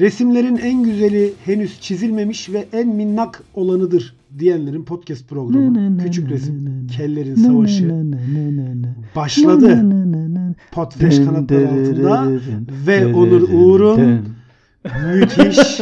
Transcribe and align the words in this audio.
Resimlerin 0.00 0.56
en 0.56 0.82
güzeli 0.82 1.32
henüz 1.44 1.80
çizilmemiş 1.80 2.50
ve 2.52 2.66
en 2.72 2.88
minnak 2.88 3.42
olanıdır 3.54 4.14
diyenlerin 4.38 4.84
podcast 4.84 5.28
programı. 5.28 5.98
Küçük 6.04 6.30
resim, 6.30 6.86
kellerin 6.96 7.34
savaşı 7.34 8.04
başladı. 9.16 9.84
Potfresh 10.72 11.18
kanatları 11.18 11.68
altında 11.68 12.30
ve 12.86 13.14
Onur 13.14 13.42
Uğur'un 13.52 14.24
müthiş 15.14 15.80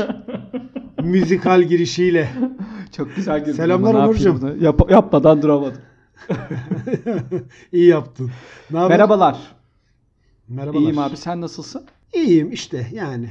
müzikal 1.03 1.63
girişiyle. 1.63 2.29
Çok 2.97 3.17
güzel 3.17 3.41
girdin. 3.41 3.53
Selamlar 3.53 3.95
Onurcuğum. 3.95 4.57
Yap- 4.61 4.91
yapmadan 4.91 5.43
duramadım. 5.43 5.79
İyi 7.73 7.87
yaptın. 7.87 8.31
Ne? 8.71 8.89
Merhabalar. 8.89 9.39
Merhabalar. 10.49 10.81
İyiyim 10.81 10.99
abi 10.99 11.17
sen 11.17 11.41
nasılsın? 11.41 11.83
İyiyim 12.15 12.53
işte 12.53 12.87
yani. 12.93 13.31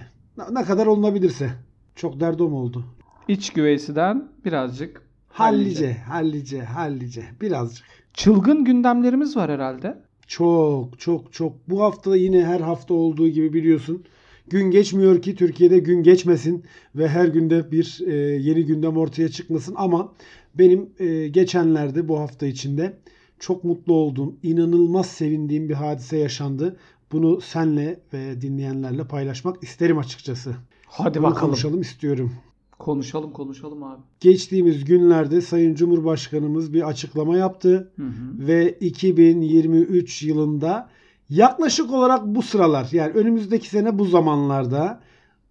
Ne- 0.52 0.64
kadar 0.64 0.86
olunabilirse. 0.86 1.50
Çok 1.96 2.20
derdim 2.20 2.54
oldu. 2.54 2.86
İç 3.28 3.50
güveysiden 3.50 4.28
birazcık 4.46 5.10
Hallice, 5.30 5.94
hallice, 5.94 6.62
hallice. 6.62 7.24
Birazcık. 7.42 7.86
Çılgın 8.14 8.66
gündemlerimiz 8.66 9.38
var 9.38 9.52
herhalde. 9.52 9.98
Çok, 10.28 11.00
çok, 11.00 11.34
çok. 11.34 11.70
Bu 11.70 11.82
hafta 11.82 12.16
yine 12.16 12.46
her 12.46 12.60
hafta 12.60 12.94
olduğu 12.94 13.28
gibi 13.28 13.54
biliyorsun. 13.54 14.04
Gün 14.50 14.72
geçmiyor 14.72 15.22
ki 15.22 15.36
Türkiye'de 15.36 15.80
gün 15.80 16.04
geçmesin 16.04 16.64
ve 16.96 17.08
her 17.08 17.28
günde 17.28 17.72
bir 17.72 18.00
e, 18.08 18.16
yeni 18.16 18.66
gündem 18.66 18.98
ortaya 18.98 19.30
çıkmasın. 19.30 19.74
Ama 19.78 20.14
benim 20.56 20.90
e, 21.00 21.28
geçenlerde 21.28 22.08
bu 22.08 22.20
hafta 22.20 22.46
içinde 22.46 22.98
çok 23.40 23.64
mutlu 23.64 23.94
olduğum, 23.94 24.36
inanılmaz 24.44 25.06
sevindiğim 25.06 25.70
bir 25.70 25.74
hadise 25.74 26.18
yaşandı. 26.18 26.78
Bunu 27.12 27.42
senle 27.42 28.00
ve 28.14 28.42
dinleyenlerle 28.42 29.04
paylaşmak 29.08 29.64
isterim 29.64 29.98
açıkçası. 29.98 30.56
Hadi 30.88 31.18
Bunu 31.20 31.28
bakalım. 31.28 31.46
konuşalım 31.48 31.82
istiyorum. 31.82 32.34
Konuşalım 32.80 33.32
konuşalım 33.34 33.84
abi. 33.84 34.02
Geçtiğimiz 34.20 34.86
günlerde 34.86 35.42
Sayın 35.42 35.76
Cumhurbaşkanımız 35.76 36.74
bir 36.74 36.88
açıklama 36.88 37.38
yaptı 37.38 37.92
Hı 37.96 38.04
hı. 38.04 38.48
ve 38.48 38.72
2023 38.72 40.24
yılında 40.24 40.90
yaklaşık 41.30 41.92
olarak 41.92 42.26
bu 42.26 42.42
sıralar 42.42 42.88
yani 42.92 43.12
önümüzdeki 43.14 43.70
sene 43.70 44.00
bu 44.00 44.06
zamanlarda 44.06 45.02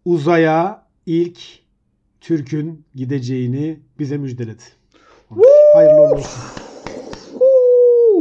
uzaya 0.04 0.86
ilk 1.06 1.38
Türk'ün 2.20 2.84
gideceğini 2.94 3.80
bize 3.98 4.16
müjdeledi. 4.18 4.62
Hayırlı 5.74 6.00
olsun. 6.14 6.42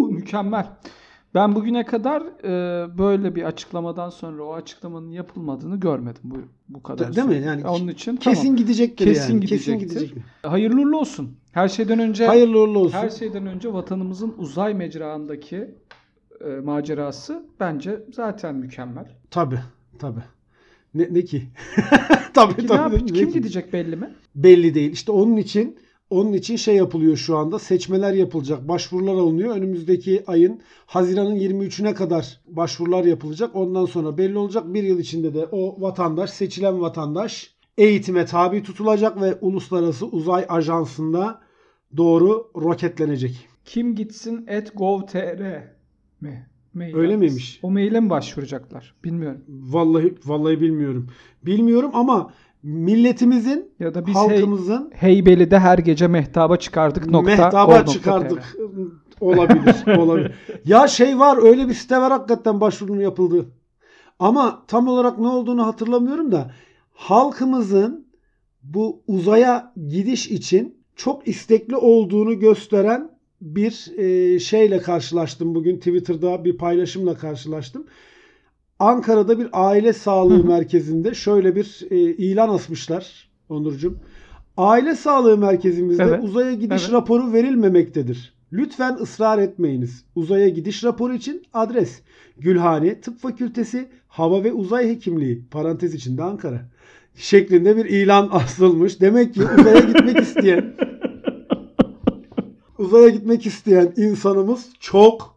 Mükemmel. 0.09 0.67
Ben 1.37 1.55
bugüne 1.55 1.85
kadar 1.85 2.21
e, 2.43 2.97
böyle 2.97 3.35
bir 3.35 3.43
açıklamadan 3.43 4.09
sonra 4.09 4.43
o 4.43 4.53
açıklamanın 4.53 5.11
yapılmadığını 5.11 5.79
görmedim 5.79 6.21
bu 6.23 6.37
bu 6.69 6.83
kadar. 6.83 7.11
De- 7.11 7.15
değil 7.15 7.27
mi? 7.27 7.33
süre. 7.33 7.45
Yani 7.45 7.67
onun 7.67 7.87
için 7.87 8.15
Kesin 8.15 8.41
tamam. 8.41 8.57
gidecektir 8.57 9.05
Kesin 9.05 9.33
yani. 9.33 9.39
gidecektir. 9.45 9.73
Kesin 9.73 9.79
gidecektir. 9.79 10.23
Hayırlı 10.43 10.81
uğurlu 10.81 10.99
olsun. 10.99 11.31
Her 11.51 11.67
şeyden 11.67 11.99
önce 11.99 12.25
Hayırlı 12.25 12.59
uğurlu 12.61 12.79
olsun. 12.79 12.97
her 12.97 13.09
şeyden 13.09 13.45
önce 13.47 13.73
vatanımızın 13.73 14.33
uzay 14.37 14.73
mecraındaki 14.73 15.75
e, 16.45 16.49
macerası 16.49 17.45
bence 17.59 18.03
zaten 18.13 18.55
mükemmel. 18.55 19.05
Tabii, 19.31 19.59
tabii. 19.99 20.23
Ne, 20.93 21.07
ne 21.11 21.21
ki? 21.21 21.43
tabii 22.33 22.53
Peki 22.55 22.67
ne 22.67 22.77
tabii. 22.77 22.95
ne 22.95 23.05
kim 23.05 23.27
ki? 23.27 23.33
gidecek 23.33 23.73
belli 23.73 23.95
mi? 23.95 24.09
belli 24.35 24.73
değil. 24.73 24.91
İşte 24.91 25.11
onun 25.11 25.37
için 25.37 25.77
onun 26.09 26.33
için 26.33 26.55
şey 26.55 26.75
yapılıyor 26.75 27.17
şu 27.17 27.37
anda. 27.37 27.59
Seçmeler 27.59 28.13
yapılacak. 28.13 28.67
Başvurular 28.67 29.13
alınıyor. 29.13 29.55
Önümüzdeki 29.55 30.23
ayın 30.27 30.61
Haziran'ın 30.85 31.35
23'üne 31.35 31.93
kadar 31.93 32.41
başvurular 32.47 33.03
yapılacak. 33.03 33.55
Ondan 33.55 33.85
sonra 33.85 34.17
belli 34.17 34.37
olacak. 34.37 34.73
Bir 34.73 34.83
yıl 34.83 34.99
içinde 34.99 35.33
de 35.33 35.45
o 35.51 35.81
vatandaş, 35.81 36.29
seçilen 36.29 36.81
vatandaş 36.81 37.55
eğitime 37.77 38.25
tabi 38.25 38.63
tutulacak 38.63 39.21
ve 39.21 39.37
Uluslararası 39.41 40.05
Uzay 40.05 40.45
Ajansı'nda 40.49 41.41
doğru 41.97 42.51
roketlenecek. 42.55 43.47
Kim 43.65 43.95
gitsin 43.95 44.47
at 44.47 44.71
gov.tr 44.77 45.63
mi? 46.21 46.47
Mail 46.73 46.95
Öyle 46.95 47.07
adresi. 47.07 47.17
miymiş? 47.19 47.59
O 47.63 47.71
maile 47.71 47.99
mi 47.99 48.09
başvuracaklar? 48.09 48.95
Bilmiyorum. 49.03 49.41
Vallahi 49.49 50.15
vallahi 50.25 50.61
bilmiyorum. 50.61 51.09
Bilmiyorum 51.45 51.91
ama 51.93 52.33
milletimizin, 52.67 53.71
Ya 53.79 53.93
da 53.93 54.05
biz 54.05 54.15
hey, 54.15 54.21
halkımızın 54.21 54.91
Heybeli'de 54.93 55.59
her 55.59 55.77
gece 55.77 56.07
mehtaba 56.07 56.57
çıkardık 56.57 57.09
nokta. 57.09 57.35
Mehtaba 57.35 57.85
çıkardık. 57.85 58.57
Olabilir. 59.21 59.97
olabilir. 59.97 60.31
Ya 60.65 60.87
şey 60.87 61.19
var 61.19 61.37
öyle 61.41 61.67
bir 61.67 61.73
site 61.73 61.97
var 61.97 62.11
hakikaten 62.11 62.61
başvurunun 62.61 63.01
yapıldığı. 63.01 63.45
Ama 64.19 64.63
tam 64.67 64.87
olarak 64.87 65.19
ne 65.19 65.27
olduğunu 65.27 65.65
hatırlamıyorum 65.65 66.31
da 66.31 66.51
halkımızın 66.93 68.07
bu 68.63 69.03
uzaya 69.07 69.73
gidiş 69.87 70.27
için 70.31 70.77
çok 70.95 71.27
istekli 71.27 71.75
olduğunu 71.75 72.39
gösteren 72.39 73.11
bir 73.41 73.97
e, 73.97 74.39
şeyle 74.39 74.79
karşılaştım 74.79 75.55
bugün 75.55 75.77
Twitter'da 75.77 76.45
bir 76.45 76.57
paylaşımla 76.57 77.15
karşılaştım. 77.15 77.87
Ankara'da 78.79 79.39
bir 79.39 79.47
aile 79.53 79.93
sağlığı 79.93 80.43
merkezinde 80.43 81.13
şöyle 81.13 81.55
bir 81.55 81.87
e, 81.91 81.97
ilan 81.97 82.49
asmışlar 82.49 83.27
Onurcuğum. 83.49 83.95
Aile 84.57 84.95
sağlığı 84.95 85.37
merkezimizde 85.37 86.03
Evet. 86.03 86.23
uzaya 86.23 86.53
gidiş 86.53 86.81
Evet. 86.83 86.93
raporu 86.93 87.33
verilmemektedir. 87.33 88.33
Lütfen 88.53 88.97
ısrar 89.01 89.37
etmeyiniz. 89.39 90.03
Uzaya 90.15 90.49
gidiş 90.49 90.83
raporu 90.83 91.13
için 91.13 91.43
adres 91.53 92.01
Gülhane 92.37 93.01
Tıp 93.01 93.19
Fakültesi 93.19 93.87
Hava 94.07 94.43
ve 94.43 94.53
Uzay 94.53 94.89
Hekimliği 94.89 95.43
parantez 95.51 95.93
içinde 95.93 96.23
Ankara 96.23 96.61
şeklinde 97.15 97.77
bir 97.77 97.85
ilan 97.85 98.29
asılmış. 98.31 99.01
Demek 99.01 99.33
ki 99.33 99.41
uzaya 99.59 99.79
gitmek 99.79 100.19
isteyen 100.19 100.73
uzaya 102.77 103.09
gitmek 103.09 103.45
isteyen 103.45 103.93
insanımız 103.97 104.69
çok 104.79 105.36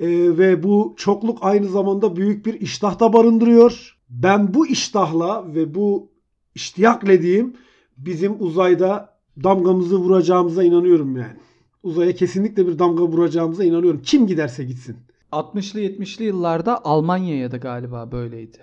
Ee, 0.00 0.38
ve 0.38 0.62
bu 0.62 0.94
çokluk 0.96 1.38
aynı 1.40 1.68
zamanda 1.68 2.16
büyük 2.16 2.46
bir 2.46 2.60
iştah 2.60 3.00
da 3.00 3.12
barındırıyor. 3.12 3.96
Ben 4.10 4.54
bu 4.54 4.66
iştahla 4.66 5.54
ve 5.54 5.74
bu 5.74 6.08
iştiyakle 6.54 7.22
diyeyim 7.22 7.56
bizim 7.96 8.36
uzayda 8.38 9.16
damgamızı 9.44 9.96
vuracağımıza 9.96 10.64
inanıyorum 10.64 11.16
yani. 11.16 11.36
Uzaya 11.82 12.12
kesinlikle 12.14 12.66
bir 12.66 12.78
damga 12.78 13.02
vuracağımıza 13.02 13.64
inanıyorum. 13.64 14.02
Kim 14.02 14.26
giderse 14.26 14.64
gitsin. 14.64 14.96
60'lı 15.32 15.80
70'li 15.80 16.24
yıllarda 16.24 16.84
Almanya'ya 16.84 17.50
da 17.50 17.56
galiba 17.56 18.12
böyleydi. 18.12 18.58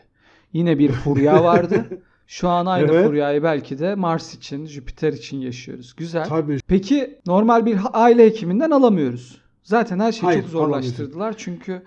Yine 0.54 0.80
bir 0.80 0.92
furya 0.92 1.44
vardı. 1.44 1.86
Şu 2.28 2.50
an 2.50 2.66
aynı 2.66 2.92
Evet. 2.92 3.06
furyayı 3.06 3.44
belki 3.44 3.80
de 3.80 3.96
Mars 3.96 4.34
için, 4.34 4.66
Jüpiter 4.66 5.14
için 5.14 5.38
yaşıyoruz. 5.38 5.96
Güzel. 5.98 6.26
Tabii. 6.26 6.58
Peki 6.68 7.20
normal 7.26 7.66
bir 7.66 7.80
aile 7.94 8.26
hekiminden 8.26 8.72
alamıyoruz. 8.72 9.42
Zaten 9.68 10.00
her 10.00 10.12
şeyi 10.12 10.26
Hayır, 10.26 10.42
çok 10.42 10.50
zorlaştırdılar. 10.50 11.36
Çünkü 11.38 11.84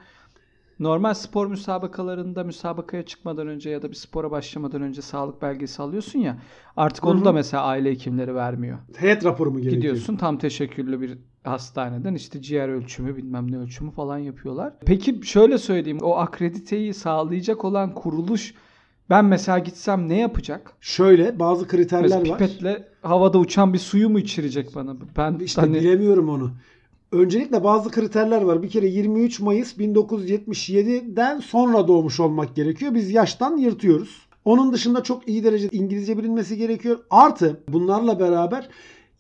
normal 0.80 1.14
spor 1.14 1.46
müsabakalarında 1.46 2.44
müsabakaya 2.44 3.02
çıkmadan 3.02 3.48
önce 3.48 3.70
ya 3.70 3.82
da 3.82 3.90
bir 3.90 3.94
spora 3.94 4.30
başlamadan 4.30 4.82
önce 4.82 5.02
sağlık 5.02 5.42
belgesi 5.42 5.82
alıyorsun 5.82 6.18
ya. 6.18 6.38
Artık 6.76 7.04
onu 7.06 7.24
da 7.24 7.32
mesela 7.32 7.62
aile 7.62 7.90
hekimleri 7.90 8.34
vermiyor. 8.34 8.78
Heyet 8.96 9.24
raporu 9.24 9.50
mu 9.50 9.56
gerekiyor? 9.58 9.82
Gidiyorsun 9.82 10.16
tam 10.16 10.38
teşekküllü 10.38 11.00
bir 11.00 11.18
hastaneden 11.44 12.14
işte 12.14 12.42
ciğer 12.42 12.68
ölçümü 12.68 13.16
bilmem 13.16 13.52
ne 13.52 13.58
ölçümü 13.58 13.90
falan 13.90 14.18
yapıyorlar. 14.18 14.72
Peki 14.86 15.20
şöyle 15.22 15.58
söyleyeyim 15.58 15.98
o 16.02 16.16
akrediteyi 16.16 16.94
sağlayacak 16.94 17.64
olan 17.64 17.94
kuruluş 17.94 18.54
ben 19.10 19.24
mesela 19.24 19.58
gitsem 19.58 20.08
ne 20.08 20.18
yapacak? 20.18 20.72
Şöyle 20.80 21.38
bazı 21.38 21.68
kriterler 21.68 22.02
Mesela 22.02 22.32
var. 22.32 22.38
pipetle 22.38 22.88
havada 23.02 23.38
uçan 23.38 23.72
bir 23.72 23.78
suyu 23.78 24.08
mu 24.08 24.18
içirecek 24.18 24.74
bana? 24.74 24.96
Ben 25.16 25.38
İşte 25.38 25.60
hani 25.60 25.74
bilemiyorum 25.74 26.28
onu. 26.28 26.52
Öncelikle 27.12 27.64
bazı 27.64 27.90
kriterler 27.90 28.42
var. 28.42 28.62
Bir 28.62 28.70
kere 28.70 28.86
23 28.86 29.40
Mayıs 29.40 29.78
1977'den 29.78 31.40
sonra 31.40 31.88
doğmuş 31.88 32.20
olmak 32.20 32.56
gerekiyor. 32.56 32.94
Biz 32.94 33.10
yaştan 33.10 33.56
yırtıyoruz. 33.56 34.26
Onun 34.44 34.72
dışında 34.72 35.02
çok 35.02 35.28
iyi 35.28 35.44
derecede 35.44 35.76
İngilizce 35.76 36.18
bilinmesi 36.18 36.56
gerekiyor. 36.56 36.98
Artı 37.10 37.60
bunlarla 37.68 38.20
beraber 38.20 38.68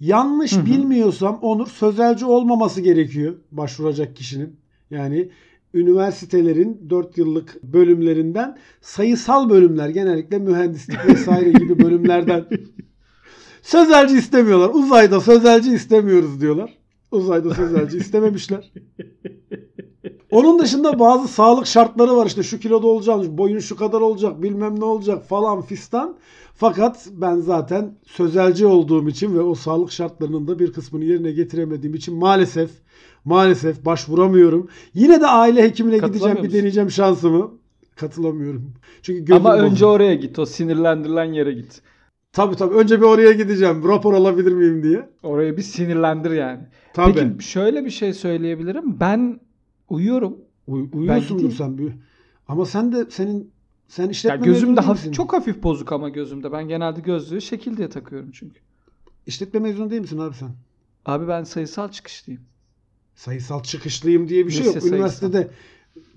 yanlış 0.00 0.52
Hı 0.56 0.60
hı. 0.60 0.66
bilmiyorsam 0.66 1.38
Onur 1.42 1.66
sözelci 1.66 2.24
olmaması 2.24 2.80
gerekiyor 2.80 3.34
başvuracak 3.52 4.16
kişinin. 4.16 4.56
Yani 4.90 5.30
üniversitelerin 5.74 6.86
4 6.90 7.18
yıllık 7.18 7.62
bölümlerinden 7.62 8.58
sayısal 8.80 9.50
bölümler 9.50 9.88
genellikle 9.88 10.38
mühendislik 10.38 11.06
vesaire 11.06 11.52
gibi 11.52 11.78
bölümlerden 11.78 12.46
sözelci 13.62 14.16
istemiyorlar. 14.16 14.70
Uzayda 14.74 15.20
sözelci 15.20 15.72
istemiyoruz 15.72 16.40
diyorlar. 16.40 16.79
Uzayda 17.10 17.54
sözelci 17.54 17.96
istememişler. 17.96 18.72
Onun 20.30 20.58
dışında 20.58 20.98
bazı 20.98 21.28
sağlık 21.28 21.66
şartları 21.66 22.16
var 22.16 22.26
işte 22.26 22.42
şu 22.42 22.60
kiloda 22.60 22.86
olacağım, 22.86 23.38
boyun 23.38 23.58
şu 23.58 23.76
kadar 23.76 24.00
olacak, 24.00 24.42
bilmem 24.42 24.80
ne 24.80 24.84
olacak 24.84 25.28
falan 25.28 25.62
fistan. 25.62 26.16
Fakat 26.54 27.08
ben 27.12 27.36
zaten 27.36 27.94
sözelci 28.06 28.66
olduğum 28.66 29.08
için 29.08 29.34
ve 29.34 29.40
o 29.40 29.54
sağlık 29.54 29.92
şartlarının 29.92 30.48
da 30.48 30.58
bir 30.58 30.72
kısmını 30.72 31.04
yerine 31.04 31.32
getiremediğim 31.32 31.94
için 31.94 32.14
maalesef 32.14 32.70
maalesef 33.24 33.84
başvuramıyorum. 33.84 34.68
Yine 34.94 35.20
de 35.20 35.26
aile 35.26 35.62
hekimine 35.62 35.98
gideceğim 35.98 36.38
bir 36.42 36.52
deneyeceğim 36.52 36.90
şansımı. 36.90 37.50
katılamıyorum. 37.96 38.72
Çünkü 39.02 39.34
Ama 39.34 39.56
önce 39.56 39.70
bozuldu. 39.72 39.90
oraya 39.90 40.14
git. 40.14 40.38
O 40.38 40.46
sinirlendirilen 40.46 41.32
yere 41.32 41.52
git. 41.52 41.82
Tabii 42.32 42.56
tabii. 42.56 42.74
Önce 42.74 43.00
bir 43.00 43.06
oraya 43.06 43.32
gideceğim. 43.32 43.88
Rapor 43.88 44.14
alabilir 44.14 44.52
miyim 44.52 44.82
diye. 44.82 45.08
Oraya 45.22 45.56
bir 45.56 45.62
sinirlendir 45.62 46.30
yani. 46.30 46.60
Tabii. 46.94 47.14
Peki 47.14 47.44
şöyle 47.44 47.84
bir 47.84 47.90
şey 47.90 48.14
söyleyebilirim. 48.14 49.00
Ben 49.00 49.40
uyuyorum. 49.88 50.36
Uy- 50.66 50.88
uyuyorsundur 50.92 51.52
sen 51.52 51.78
bir. 51.78 51.92
Ama 52.48 52.66
sen 52.66 52.92
de 52.92 53.06
senin 53.10 53.50
sen 53.88 54.08
işletme 54.08 54.36
gözümde 54.46 54.52
mezunu 54.60 54.76
değil 54.76 54.86
hafif, 54.86 55.02
misin? 55.02 55.12
çok 55.12 55.32
hafif 55.32 55.62
bozuk 55.62 55.92
ama 55.92 56.08
gözümde. 56.08 56.52
Ben 56.52 56.68
genelde 56.68 57.00
gözlüğü 57.00 57.40
şekil 57.40 57.76
diye 57.76 57.88
takıyorum 57.88 58.30
çünkü. 58.32 58.60
İşletme 59.26 59.60
mezunu 59.60 59.90
değil 59.90 60.02
misin 60.02 60.18
abi 60.18 60.34
sen? 60.34 60.50
Abi 61.06 61.28
ben 61.28 61.44
sayısal 61.44 61.88
çıkışlıyım. 61.90 62.42
Sayısal 63.14 63.62
çıkışlıyım 63.62 64.28
diye 64.28 64.46
bir 64.46 64.50
şey 64.50 64.60
Lise 64.60 64.68
yok. 64.68 64.78
sayısal. 64.78 64.96
Üniversitede 64.96 65.50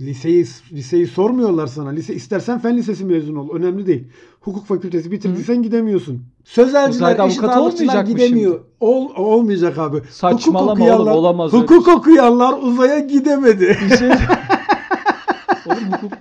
liseyi 0.02 0.46
liseyi 0.72 1.08
sormuyorlar 1.08 1.68
sana. 1.68 1.90
Lise 1.90 2.16
istersen 2.16 2.60
fen 2.60 2.78
lisesi 2.78 3.06
mezunu 3.06 3.42
ol. 3.42 3.56
Önemli 3.56 3.88
değil. 3.88 4.08
Hukuk 4.40 4.66
fakültesi 4.66 5.12
bitirdiysen 5.12 5.64
gidemiyorsun. 5.64 6.24
Sözelciler, 6.44 7.28
eşit 7.28 7.44
ağırlıkçılar 7.44 8.06
gidemiyor. 8.06 8.60
Ol, 8.80 9.10
olmayacak 9.16 9.78
abi. 9.78 10.02
Saçmalama 10.10 10.72
hukuk 10.72 10.82
okuyanlar, 10.82 11.12
oğlum, 11.12 11.20
olamaz 11.20 11.54
öyle 11.54 11.64
Hukuk 11.64 11.88
okuyanlar 11.88 12.54
uzaya 12.62 13.00
gidemedi. 13.00 13.78
Bir 13.84 13.98
şey... 13.98 14.10
Oğlum 15.66 15.92
hukuk... 15.92 16.14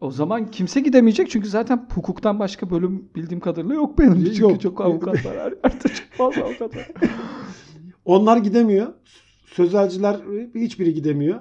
O 0.00 0.10
zaman 0.10 0.50
kimse 0.50 0.80
gidemeyecek 0.80 1.30
çünkü 1.30 1.48
zaten 1.48 1.86
hukuktan 1.94 2.38
başka 2.38 2.70
bölüm 2.70 3.08
bildiğim 3.16 3.40
kadarıyla 3.40 3.74
yok 3.74 3.98
benim. 3.98 4.24
Çünkü 4.24 4.42
Yok. 4.42 4.60
çok 4.60 4.80
avukat 4.80 5.26
var. 5.26 5.34
Yerde 5.34 5.88
çok 5.88 6.12
fazla 6.12 6.42
avukat 6.42 6.76
var. 6.76 6.88
Onlar 8.04 8.36
gidemiyor. 8.36 8.86
Sözelciler 9.46 10.16
hiçbiri 10.54 10.94
gidemiyor 10.94 11.40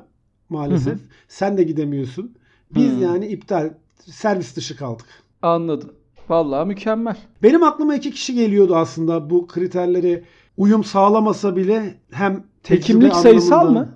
maalesef. 0.50 0.94
Hı 0.94 0.98
hı. 0.98 1.10
Sen 1.28 1.58
de 1.58 1.64
gidemiyorsun. 1.64 2.36
Biz 2.76 2.92
Hı. 2.98 3.00
yani 3.00 3.28
iptal 3.28 3.70
servis 4.06 4.56
dışı 4.56 4.78
kaldık. 4.78 5.06
Anladım. 5.42 5.92
Vallahi 6.30 6.68
mükemmel. 6.68 7.16
Benim 7.44 7.64
aklıma 7.64 7.96
iki 7.96 8.12
kişi 8.12 8.34
geliyordu 8.34 8.76
aslında 8.76 9.30
bu 9.30 9.48
kriterleri 9.48 10.24
uyum 10.58 10.84
sağlamasa 10.84 11.56
bile 11.56 11.98
hem 12.12 12.44
Hekimlik 12.64 13.16
sayısal 13.16 13.72
mı? 13.72 13.90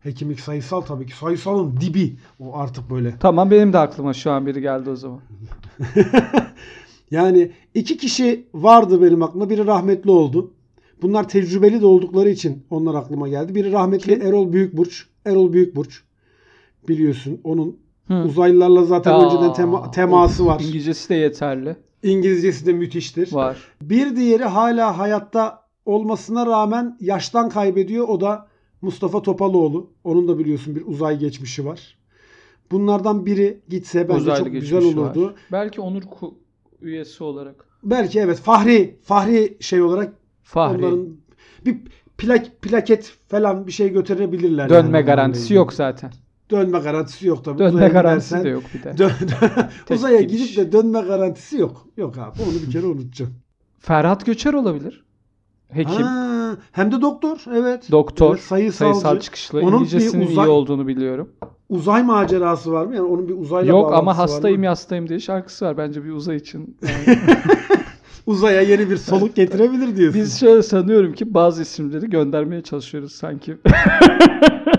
Hekimlik 0.00 0.40
sayısal 0.40 0.80
tabii 0.80 1.06
ki. 1.06 1.16
Sayısalın 1.16 1.76
dibi. 1.80 2.16
O 2.40 2.56
artık 2.56 2.90
böyle. 2.90 3.14
Tamam 3.20 3.50
benim 3.50 3.72
de 3.72 3.78
aklıma 3.78 4.12
şu 4.12 4.30
an 4.30 4.46
biri 4.46 4.60
geldi 4.60 4.90
o 4.90 4.96
zaman. 4.96 5.20
Yani 7.10 7.50
iki 7.74 7.96
kişi 7.96 8.46
vardı 8.54 9.02
benim 9.02 9.22
aklımda. 9.22 9.50
Biri 9.50 9.66
rahmetli 9.66 10.10
oldu. 10.10 10.50
Bunlar 11.02 11.28
tecrübeli 11.28 11.80
de 11.80 11.86
oldukları 11.86 12.30
için 12.30 12.62
onlar 12.70 12.94
aklıma 12.94 13.28
geldi. 13.28 13.54
Biri 13.54 13.72
rahmetli 13.72 14.14
Kim? 14.14 14.26
Erol 14.26 14.52
Büyükburç. 14.52 15.06
Erol 15.28 15.52
Büyükburç. 15.52 16.02
Biliyorsun 16.88 17.40
onun 17.44 17.76
Hı. 18.08 18.14
uzaylılarla 18.14 18.84
zaten 18.84 19.12
Aa, 19.12 19.24
önceden 19.26 19.52
tema- 19.52 19.90
teması 19.90 20.42
of, 20.44 20.48
var. 20.48 20.60
İngilizcesi 20.60 21.08
de 21.08 21.14
yeterli. 21.14 21.76
İngilizcesi 22.02 22.66
de 22.66 22.72
müthiştir. 22.72 23.32
Var. 23.32 23.58
Bir 23.82 24.16
diğeri 24.16 24.44
hala 24.44 24.98
hayatta 24.98 25.64
olmasına 25.86 26.46
rağmen 26.46 26.96
yaştan 27.00 27.48
kaybediyor. 27.48 28.08
O 28.08 28.20
da 28.20 28.48
Mustafa 28.82 29.22
Topaloğlu. 29.22 29.90
Onun 30.04 30.28
da 30.28 30.38
biliyorsun 30.38 30.76
bir 30.76 30.86
uzay 30.86 31.18
geçmişi 31.18 31.64
var. 31.66 31.98
Bunlardan 32.70 33.26
biri 33.26 33.60
gitse 33.68 34.08
bence 34.08 34.20
Uzaylı 34.20 34.44
çok 34.44 34.52
güzel 34.52 34.84
olurdu. 34.84 35.24
var. 35.26 35.34
Belki 35.52 35.80
onur 35.80 36.02
ku- 36.02 36.34
üyesi 36.80 37.24
olarak. 37.24 37.64
Belki 37.84 38.20
evet 38.20 38.38
Fahri 38.38 38.96
Fahri 39.02 39.56
şey 39.60 39.82
olarak 39.82 40.12
Fahri. 40.42 40.78
onların 40.86 41.08
bir 41.66 41.78
plak 42.18 42.62
plaket 42.62 43.12
falan 43.28 43.66
bir 43.66 43.72
şey 43.72 43.92
götürebilirler. 43.92 44.68
Dönme 44.68 44.98
yani 44.98 45.06
garantisi 45.06 45.54
yok 45.54 45.72
zaten. 45.72 46.10
Dönme 46.50 46.78
garantisi 46.78 47.26
yok 47.26 47.44
tabii. 47.44 47.58
Dönme 47.58 47.70
Uzaya 47.70 47.88
garantisi 47.88 48.28
gidersen- 48.34 48.44
de 48.44 48.48
yok 48.48 48.62
bir 48.74 48.82
de. 48.82 48.98
Dön- 48.98 49.12
Uzaya 49.94 50.20
gidip 50.20 50.56
de 50.56 50.72
dönme 50.72 51.00
garantisi 51.00 51.58
yok. 51.58 51.86
Yok 51.96 52.18
abi 52.18 52.42
onu 52.42 52.66
bir 52.66 52.72
kere 52.72 52.86
unutacağım. 52.86 53.34
Ferhat 53.78 54.26
Göçer 54.26 54.54
olabilir. 54.54 55.04
Hekim, 55.68 56.02
Ha, 56.06 56.56
hem 56.72 56.92
de 56.92 57.00
doktor 57.02 57.38
evet. 57.54 57.88
doktor, 57.92 58.30
Evet, 58.34 58.40
sayısalcı. 58.44 59.00
sayısal 59.00 59.20
çıkışlı. 59.20 59.58
Onun 59.60 59.72
bir 59.72 59.76
İngilizcesinin 59.76 60.26
uzay- 60.26 60.46
iyi 60.46 60.48
olduğunu 60.48 60.86
biliyorum. 60.86 61.28
Uzay 61.68 62.02
macerası 62.02 62.72
var 62.72 62.86
mı? 62.86 62.96
Yani 62.96 63.06
onun 63.06 63.28
bir 63.28 63.34
uzayla 63.38 63.68
Yok 63.72 63.92
ama 63.92 64.18
hastayım 64.18 64.62
yastayım 64.62 65.08
diye 65.08 65.20
şarkısı 65.20 65.64
var. 65.64 65.76
Bence 65.78 66.04
bir 66.04 66.10
uzay 66.10 66.36
için. 66.36 66.76
yani. 66.82 67.18
Uzaya 68.26 68.60
yeni 68.60 68.90
bir 68.90 68.96
soluk 68.96 69.36
getirebilir 69.36 69.96
diyorsun. 69.96 70.20
Biz 70.20 70.40
şöyle 70.40 70.62
sanıyorum 70.62 71.12
ki 71.12 71.34
bazı 71.34 71.62
isimleri 71.62 72.10
göndermeye 72.10 72.62
çalışıyoruz 72.62 73.12
sanki. 73.12 73.58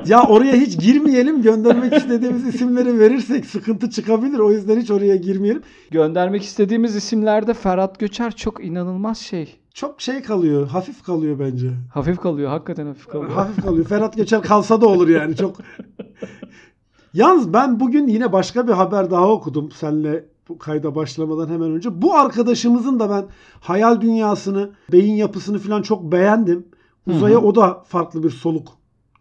Ya 0.06 0.24
oraya 0.24 0.54
hiç 0.54 0.80
girmeyelim. 0.80 1.42
Göndermek 1.42 1.94
istediğimiz 1.94 2.48
isimleri 2.48 3.00
verirsek 3.00 3.46
sıkıntı 3.46 3.90
çıkabilir. 3.90 4.40
O 4.40 4.52
yüzden 4.52 4.80
hiç 4.80 4.92
oraya 4.92 5.16
girmeyelim. 5.16 5.62
Göndermek 5.92 6.44
istediğimiz 6.44 6.96
isimlerde 6.96 7.54
Ferhat 7.54 8.00
Göçer 8.00 8.36
çok 8.36 8.66
inanılmaz 8.66 9.18
şey. 9.18 9.60
Çok 9.74 10.02
şey 10.02 10.22
kalıyor. 10.22 10.68
Hafif 10.68 11.04
kalıyor 11.04 11.40
bence. 11.40 11.70
Hafif 11.94 12.18
kalıyor. 12.18 12.50
Hakikaten 12.50 12.86
hafif 12.86 13.08
kalıyor. 13.08 13.32
Hafif 13.32 13.64
kalıyor. 13.64 13.86
Ferhat 13.86 14.18
Göçer 14.18 14.42
kalsa 14.42 14.82
da 14.82 14.88
olur 14.88 15.08
yani. 15.08 15.36
Çok 15.36 15.58
Yalnız 17.14 17.54
ben 17.54 17.80
bugün 17.80 18.08
yine 18.08 18.34
başka 18.34 18.68
bir 18.68 18.74
haber 18.74 19.12
daha 19.12 19.32
okudum 19.32 19.72
seninle 19.72 20.26
bu 20.50 20.58
kayda 20.58 20.96
başlamadan 20.96 21.48
hemen 21.54 21.72
önce. 21.72 22.02
Bu 22.02 22.16
arkadaşımızın 22.16 23.00
da 23.00 23.10
ben 23.10 23.26
hayal 23.62 24.02
dünyasını, 24.02 24.70
beyin 24.92 25.16
yapısını 25.16 25.60
falan 25.60 25.82
çok 25.82 26.12
beğendim. 26.12 26.66
Uzaya 27.08 27.36
Hı 27.36 27.42
hı. 27.42 27.46
o 27.46 27.56
da 27.56 27.84
farklı 27.88 28.24
bir 28.24 28.30
soluk 28.30 28.68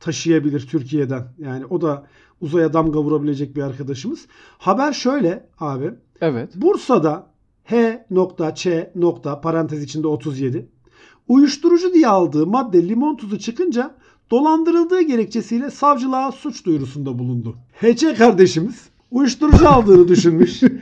taşıyabilir 0.01 0.67
Türkiye'den. 0.67 1.23
Yani 1.39 1.67
o 1.67 1.81
da 1.81 2.07
uzaya 2.41 2.73
damga 2.73 3.01
vurabilecek 3.01 3.57
bir 3.57 3.63
arkadaşımız. 3.63 4.27
Haber 4.59 4.93
şöyle 4.93 5.47
abi. 5.61 5.91
Evet. 6.21 6.57
Bursa'da 6.57 7.27
H.Ç. 7.65 8.69
parantez 9.43 9.83
içinde 9.83 10.07
37 10.07 10.69
uyuşturucu 11.29 11.95
diye 11.95 12.09
aldığı 12.09 12.47
madde 12.47 12.89
limon 12.89 13.17
tuzu 13.17 13.39
çıkınca 13.39 13.95
dolandırıldığı 14.31 15.01
gerekçesiyle 15.01 15.71
savcılığa 15.71 16.33
suç 16.33 16.67
duyurusunda 16.67 17.19
bulundu. 17.19 17.57
H.Ç. 17.81 18.19
kardeşimiz 18.19 18.89
uyuşturucu 19.11 19.69
aldığını 19.69 20.09
düşünmüş. 20.09 20.63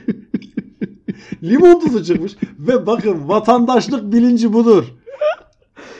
limon 1.43 1.79
tuzu 1.79 2.03
çıkmış 2.03 2.35
ve 2.59 2.85
bakın 2.85 3.27
vatandaşlık 3.27 4.13
bilinci 4.13 4.53
budur. 4.53 4.85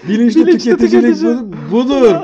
Bilinçli, 0.07 0.45
Bilinçli 0.47 0.77
tüketicilik 0.77 1.15
tüketici. 1.15 1.71
budur. 1.71 2.15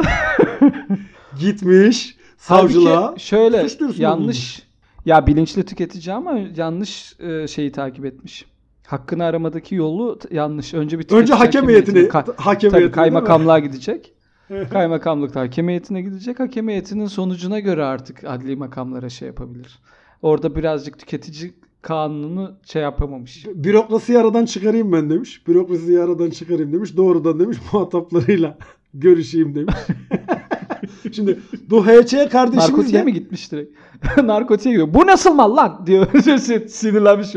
Gitmiş 1.40 2.18
savcılığa. 2.38 3.02
Halbuki 3.04 3.26
şöyle 3.26 3.68
yanlış 3.98 4.64
ya 5.06 5.28
bilinçli 5.28 5.66
tüketici 5.66 6.16
ama 6.16 6.40
yanlış 6.56 7.20
e, 7.20 7.48
şeyi 7.48 7.72
takip 7.72 8.06
etmiş. 8.06 8.46
Hakkını 8.88 9.24
aramadaki 9.24 9.76
yolu 9.76 10.20
yanlış. 10.32 10.74
Önce 10.74 11.00
bir 11.00 11.12
Önce 11.12 11.34
hakem 11.34 11.68
heyetine, 11.70 12.00
Ka- 12.00 12.36
hakem 12.38 12.72
tabii 12.72 12.92
kaymakamlığa 12.92 13.60
gidecek. 13.60 14.14
Kaymakamlıkta 14.72 15.40
hakem 15.42 15.68
heyetine 15.68 16.02
gidecek. 16.02 16.40
Hakem 16.40 16.68
heyetinin 16.70 17.06
sonucuna 17.06 17.60
göre 17.60 17.84
artık 17.86 18.24
adli 18.24 18.56
makamlara 18.56 19.10
şey 19.10 19.28
yapabilir. 19.28 19.80
Orada 20.22 20.56
birazcık 20.56 21.00
tüketici 21.00 21.54
kanunu 21.84 22.52
şey 22.64 22.82
yapamamış. 22.82 23.46
Bürokrasiyi 23.56 24.18
aradan 24.20 24.46
çıkarayım 24.46 24.92
ben 24.92 25.10
demiş. 25.10 25.48
Bürokrasiyi 25.48 26.00
aradan 26.00 26.30
çıkarayım 26.30 26.74
demiş. 26.74 26.98
Doğrudan 26.98 27.40
demiş 27.40 27.58
muhataplarıyla 27.74 28.58
görüşeyim 28.94 29.56
demiş. 29.56 29.76
Şimdi 31.12 31.40
bu 31.70 31.88
H.Ç. 31.88 32.12
kardeşimiz 32.32 32.70
Narkotiğe 32.70 33.02
de 33.02 33.04
mi 33.04 33.14
gitmiş 33.14 33.52
direkt? 33.52 33.72
Narkotiğe 34.24 34.74
gidiyor. 34.76 34.94
Bu 34.94 35.08
nasıl 35.08 35.34
mal 35.34 35.56
lan 35.56 35.84
diyor. 35.86 36.08
Sinirlenmiş 36.68 37.30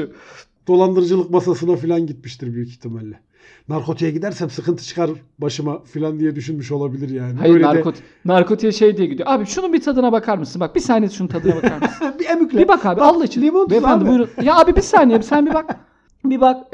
dolandırıcılık 0.69 1.31
masasına 1.31 1.77
falan 1.77 2.07
gitmiştir 2.07 2.55
büyük 2.55 2.69
ihtimalle. 2.69 3.21
Narkotiğe 3.69 4.11
gidersem 4.11 4.51
sıkıntı 4.51 4.85
çıkar 4.85 5.11
başıma 5.39 5.79
falan 5.83 6.21
diye 6.21 6.37
düşünmüş 6.37 6.73
olabilir 6.73 7.09
yani. 7.09 7.39
Hayır 7.39 7.55
Öyle 7.55 7.65
de- 7.65 7.69
narkot 7.69 7.95
narkotiğe 8.25 8.73
şey 8.73 8.97
diye 8.97 9.07
gidiyor. 9.09 9.29
Abi 9.31 9.47
şunun 9.47 9.73
bir 9.73 9.81
tadına 9.81 10.13
bakar 10.13 10.39
mısın? 10.39 10.61
Bak 10.61 10.75
bir 10.75 10.81
saniye 10.81 11.11
şunun 11.11 11.29
tadına 11.29 11.57
bakar 11.57 11.79
mısın? 11.83 12.15
bir 12.21 12.27
emükle. 12.27 12.59
bir 12.59 12.69
bak 12.69 12.87
abi 12.87 13.01
Allah 13.01 13.25
için. 13.25 13.43
limon 13.43 13.71
Beyefendi 13.71 14.05
abi. 14.05 14.11
buyurun. 14.11 14.29
Ya 14.43 14.57
abi 14.59 14.77
bir 14.77 14.81
saniye 14.83 15.23
sen 15.23 15.47
bir 15.47 15.55
bak. 15.55 15.77
Bir 16.25 16.41
bak. 16.41 16.67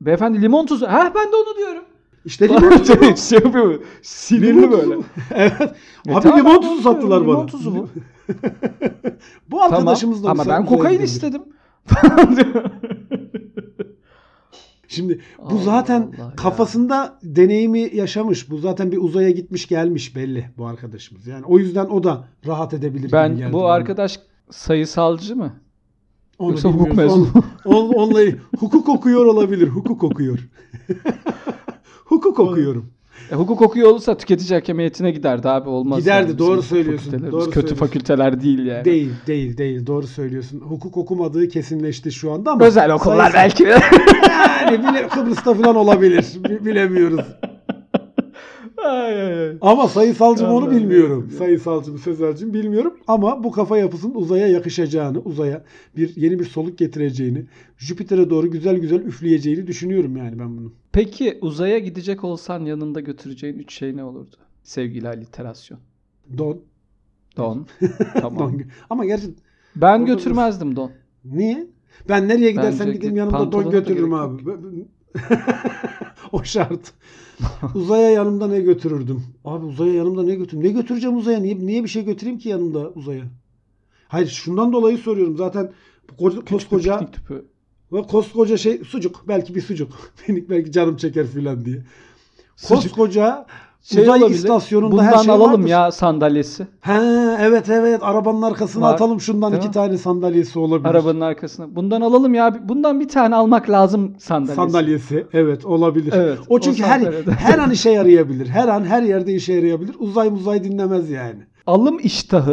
Beyefendi 0.00 0.42
limon 0.42 0.66
tuzu. 0.66 0.86
Ha 0.86 1.12
ben 1.14 1.32
de 1.32 1.36
onu 1.36 1.56
diyorum. 1.58 1.84
İşte 2.24 2.48
limon 2.48 2.70
tuzu. 2.70 3.16
şey 3.28 3.38
yapıyor. 3.44 3.80
Sinirli 4.02 4.62
Limon 4.62 4.70
böyle. 4.72 4.94
evet. 5.34 5.52
E 6.08 6.12
Abi 6.14 6.20
tamam, 6.22 6.38
limon 6.38 6.60
tuzu 6.60 6.82
sattılar 6.82 7.20
bana. 7.26 7.34
Limon 7.36 7.46
tuzu 7.46 7.74
bu. 7.76 7.88
Bu 9.50 9.56
tamam. 9.58 9.72
arkadaşımız 9.72 10.24
da 10.24 10.30
Ama 10.30 10.46
ben 10.48 10.66
kokain 10.66 11.00
istedim. 11.00 11.42
Şimdi 14.88 15.20
bu 15.38 15.42
Allah 15.54 15.64
zaten 15.64 16.00
Allah 16.00 16.24
ya. 16.24 16.36
kafasında 16.36 17.18
deneyimi 17.22 17.90
yaşamış. 17.94 18.50
Bu 18.50 18.58
zaten 18.58 18.92
bir 18.92 18.96
uzaya 18.96 19.30
gitmiş 19.30 19.68
gelmiş 19.68 20.16
belli 20.16 20.50
bu 20.58 20.66
arkadaşımız. 20.66 21.26
Yani 21.26 21.44
o 21.44 21.58
yüzden 21.58 21.86
o 21.86 22.04
da 22.04 22.28
rahat 22.46 22.74
edebilir 22.74 23.02
gibi 23.02 23.12
ben 23.12 23.36
geldi 23.36 23.52
bu 23.52 23.62
bana. 23.62 23.72
arkadaş 23.72 24.20
sayısalcı 24.50 25.36
mı? 25.36 25.52
Onu 26.38 26.50
Yoksa 26.50 26.68
hukuk 26.68 26.96
mezunu. 26.96 27.28
On- 27.64 27.74
on- 27.74 27.94
onunla 27.94 28.20
hukuk 28.58 28.88
okuyor 28.88 29.26
olabilir. 29.26 29.68
Hukuk 29.68 30.04
okuyor. 30.04 30.38
hukuk 32.04 32.38
okuyorum. 32.40 32.90
E, 33.32 33.34
hukuk 33.34 33.62
okuyor 33.62 33.90
olursa 33.90 34.16
tüketici 34.16 34.54
hakemiyetine 34.54 35.10
giderdi 35.10 35.48
abi 35.48 35.68
olmaz. 35.68 35.98
Giderdi, 36.00 36.28
yani. 36.30 36.38
doğru 36.38 36.62
söylüyorsun, 36.62 37.12
doğru 37.12 37.44
kötü 37.44 37.52
söylüyorsun. 37.52 37.76
fakülteler 37.76 38.42
değil 38.42 38.66
yani. 38.66 38.84
Değil, 38.84 39.10
değil, 39.26 39.56
değil. 39.58 39.86
Doğru 39.86 40.06
söylüyorsun. 40.06 40.60
Hukuk 40.60 40.96
okumadığı 40.96 41.48
kesinleşti 41.48 42.12
şu 42.12 42.32
anda 42.32 42.50
ama. 42.50 42.64
Özel 42.64 42.90
okullar 42.94 43.30
sayısal- 43.30 43.34
belki. 43.34 43.62
Yani 44.66 44.78
bile, 44.78 45.08
Kıbrıs'ta 45.08 45.54
falan 45.54 45.76
olabilir. 45.76 46.26
Bi- 46.48 46.64
Bilemiyoruz. 46.64 47.20
Ay, 48.90 49.22
ay, 49.22 49.48
ay. 49.48 49.56
Ama 49.60 49.88
sayısalcı 49.88 50.44
mı 50.46 50.52
onu 50.52 50.70
bilmiyorum. 50.70 50.90
bilmiyorum. 50.90 51.30
Sayısalcı 51.38 51.92
mı 51.92 51.98
sözelci 51.98 52.46
mi 52.46 52.54
bilmiyorum. 52.54 52.94
Ama 53.06 53.44
bu 53.44 53.52
kafa 53.52 53.78
yapısının 53.78 54.14
uzaya 54.14 54.48
yakışacağını, 54.48 55.20
uzaya 55.20 55.64
bir 55.96 56.16
yeni 56.16 56.38
bir 56.38 56.44
soluk 56.44 56.78
getireceğini, 56.78 57.46
Jüpiter'e 57.78 58.30
doğru 58.30 58.50
güzel 58.50 58.78
güzel 58.78 59.00
üfleyeceğini 59.00 59.66
düşünüyorum 59.66 60.16
yani 60.16 60.38
ben 60.38 60.58
bunu. 60.58 60.72
Peki 60.92 61.38
uzaya 61.40 61.78
gidecek 61.78 62.24
olsan 62.24 62.64
yanında 62.64 63.00
götüreceğin 63.00 63.58
üç 63.58 63.72
şey 63.72 63.96
ne 63.96 64.04
olurdu? 64.04 64.36
Sevgili 64.62 65.08
alliterasyon. 65.08 65.80
Don. 66.38 66.60
Don. 67.36 67.66
tamam. 68.20 68.38
don. 68.38 68.62
Ama 68.90 69.04
gerçi 69.04 69.26
Ben 69.76 70.06
götürmezdim 70.06 70.76
don. 70.76 70.90
niye? 71.24 71.66
Ben 72.08 72.28
nereye 72.28 72.50
gidersem 72.50 72.92
gideyim 72.92 73.16
yanımda 73.16 73.52
don 73.52 73.70
götürürüm 73.70 74.14
abi. 74.14 74.42
o 76.32 76.44
şart. 76.44 76.92
uzaya 77.74 78.10
yanımda 78.10 78.48
ne 78.48 78.60
götürürdüm? 78.60 79.24
Abi 79.44 79.66
uzaya 79.66 79.94
yanımda 79.94 80.22
ne 80.22 80.34
götürürüm? 80.34 80.64
Ne 80.64 80.72
götüreceğim 80.72 81.16
uzaya? 81.16 81.38
Niye, 81.38 81.58
niye 81.58 81.84
bir 81.84 81.88
şey 81.88 82.04
götüreyim 82.04 82.38
ki 82.38 82.48
yanımda 82.48 82.88
uzaya? 82.90 83.24
Hayır 84.08 84.28
şundan 84.28 84.72
dolayı 84.72 84.98
soruyorum. 84.98 85.36
Zaten 85.36 85.72
koca, 86.18 86.40
koskoca 86.40 86.98
piknik 86.98 87.14
tüpü. 87.14 87.44
ve 87.92 88.02
koskoca 88.02 88.56
şey 88.56 88.84
sucuk. 88.84 89.24
Belki 89.28 89.54
bir 89.54 89.60
sucuk. 89.60 90.12
Benim 90.28 90.46
belki 90.50 90.72
canım 90.72 90.96
çeker 90.96 91.26
filan 91.26 91.64
diye. 91.64 91.84
Sucuk. 92.56 92.82
Koskoca 92.82 93.46
Şey 93.82 94.02
uzay 94.02 94.18
olabilir, 94.22 94.38
istasyonunda 94.38 94.92
Bundan 94.92 95.04
her 95.04 95.18
şey 95.18 95.34
alalım 95.34 95.52
vardır. 95.60 95.68
ya 95.68 95.92
sandalyesi. 95.92 96.66
He 96.80 96.92
evet 97.40 97.68
evet 97.70 98.00
arabanın 98.02 98.42
arkasına 98.42 98.84
Var. 98.84 98.94
atalım 98.94 99.20
şundan 99.20 99.52
Değil 99.52 99.58
iki 99.62 99.68
mi? 99.68 99.74
tane 99.74 99.98
sandalyesi 99.98 100.58
olabilir. 100.58 100.88
Arabanın 100.88 101.20
arkasına. 101.20 101.76
Bundan 101.76 102.00
alalım 102.00 102.34
ya. 102.34 102.68
Bundan 102.68 103.00
bir 103.00 103.08
tane 103.08 103.34
almak 103.34 103.70
lazım 103.70 104.14
sandalyesi. 104.18 104.54
sandalyesi 104.56 105.26
evet 105.32 105.64
olabilir. 105.64 106.12
Evet, 106.16 106.38
O 106.48 106.54
o 106.54 106.60
çünkü 106.60 106.82
her 106.82 107.00
sandalyede. 107.00 107.30
her 107.30 107.58
an 107.58 107.70
işe 107.70 107.90
yarayabilir. 108.00 108.46
Her 108.46 108.68
an 108.68 108.84
her 108.84 109.02
yerde 109.02 109.34
işe 109.34 109.52
yarayabilir. 109.52 109.96
Uzay 109.98 110.30
muzay 110.30 110.64
dinlemez 110.64 111.10
yani. 111.10 111.40
Alım 111.66 111.98
iştahı. 112.02 112.52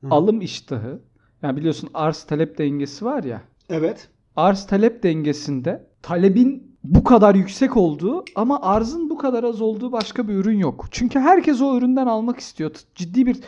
Hı. 0.00 0.08
Alım 0.10 0.40
iştahı. 0.40 1.00
Yani 1.42 1.56
biliyorsun 1.56 1.90
arz 1.94 2.22
talep 2.24 2.58
dengesi 2.58 3.04
var 3.04 3.22
ya. 3.24 3.42
Evet. 3.70 4.08
Arz 4.36 4.66
talep 4.66 5.02
dengesinde 5.02 5.86
talebin 6.02 6.67
bu 6.84 7.04
kadar 7.04 7.34
yüksek 7.34 7.76
olduğu 7.76 8.24
ama 8.34 8.62
arzın 8.62 9.10
bu 9.10 9.18
kadar 9.18 9.44
az 9.44 9.60
olduğu 9.60 9.92
başka 9.92 10.28
bir 10.28 10.34
ürün 10.34 10.58
yok. 10.58 10.86
Çünkü 10.90 11.18
herkes 11.18 11.60
o 11.62 11.76
üründen 11.78 12.06
almak 12.06 12.38
istiyor. 12.38 12.70
Ciddi 12.94 13.26
bir 13.26 13.40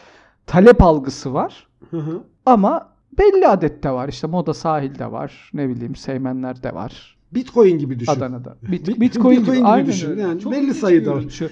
talep 0.47 0.83
algısı 0.83 1.35
var. 1.35 1.67
Hı 1.91 1.97
hı. 1.99 2.23
Ama 2.47 2.89
belli 3.19 3.49
adette 3.49 3.91
var. 3.91 4.09
İşte 4.09 4.27
Moda 4.27 4.55
Sahil'de 4.55 5.13
var. 5.13 5.51
Ne 5.55 5.69
bileyim 5.69 5.97
Seymenler'de 5.97 6.75
var. 6.75 7.17
Bitcoin 7.33 7.79
gibi 7.79 7.99
düşün. 7.99 8.13
Adana'da. 8.13 8.57
Bit- 8.63 8.89
Bit- 8.89 9.01
Bitcoin, 9.01 9.01
Bitcoin 9.01 9.45
gibi, 9.45 9.57
gibi 9.57 9.67
Aynen 9.67 9.87
düşün. 9.87 10.19
Yani 10.19 10.41
Çok 10.41 10.53
belli 10.53 10.75
sayıda 10.75 11.15
var. 11.15 11.25
şu. 11.31 11.51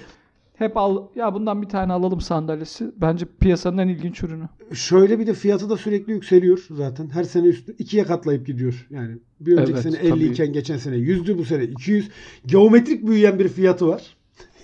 Hep 0.59 0.77
al 0.77 1.07
ya 1.15 1.33
bundan 1.33 1.61
bir 1.61 1.67
tane 1.69 1.93
alalım 1.93 2.21
sandalyesi. 2.21 2.91
Bence 3.01 3.25
piyasanın 3.39 3.77
en 3.77 3.87
ilginç 3.87 4.23
ürünü. 4.23 4.49
Şöyle 4.73 5.19
bir 5.19 5.27
de 5.27 5.33
fiyatı 5.33 5.69
da 5.69 5.77
sürekli 5.77 6.13
yükseliyor 6.13 6.65
zaten. 6.71 7.09
Her 7.09 7.23
sene 7.23 7.47
üstü 7.47 7.75
ikiye 7.79 8.03
katlayıp 8.03 8.47
gidiyor. 8.47 8.87
Yani 8.89 9.17
bir 9.39 9.51
önceki 9.57 9.71
Evet, 9.71 9.81
sene 9.83 9.95
50 9.97 10.09
tabii. 10.09 10.23
iken 10.25 10.53
geçen 10.53 10.77
sene 10.77 10.95
100'dü 10.95 11.37
bu 11.37 11.45
sene 11.45 11.63
200. 11.63 12.09
Geometrik 12.45 13.07
büyüyen 13.07 13.39
bir 13.39 13.47
fiyatı 13.47 13.87
var. 13.87 14.17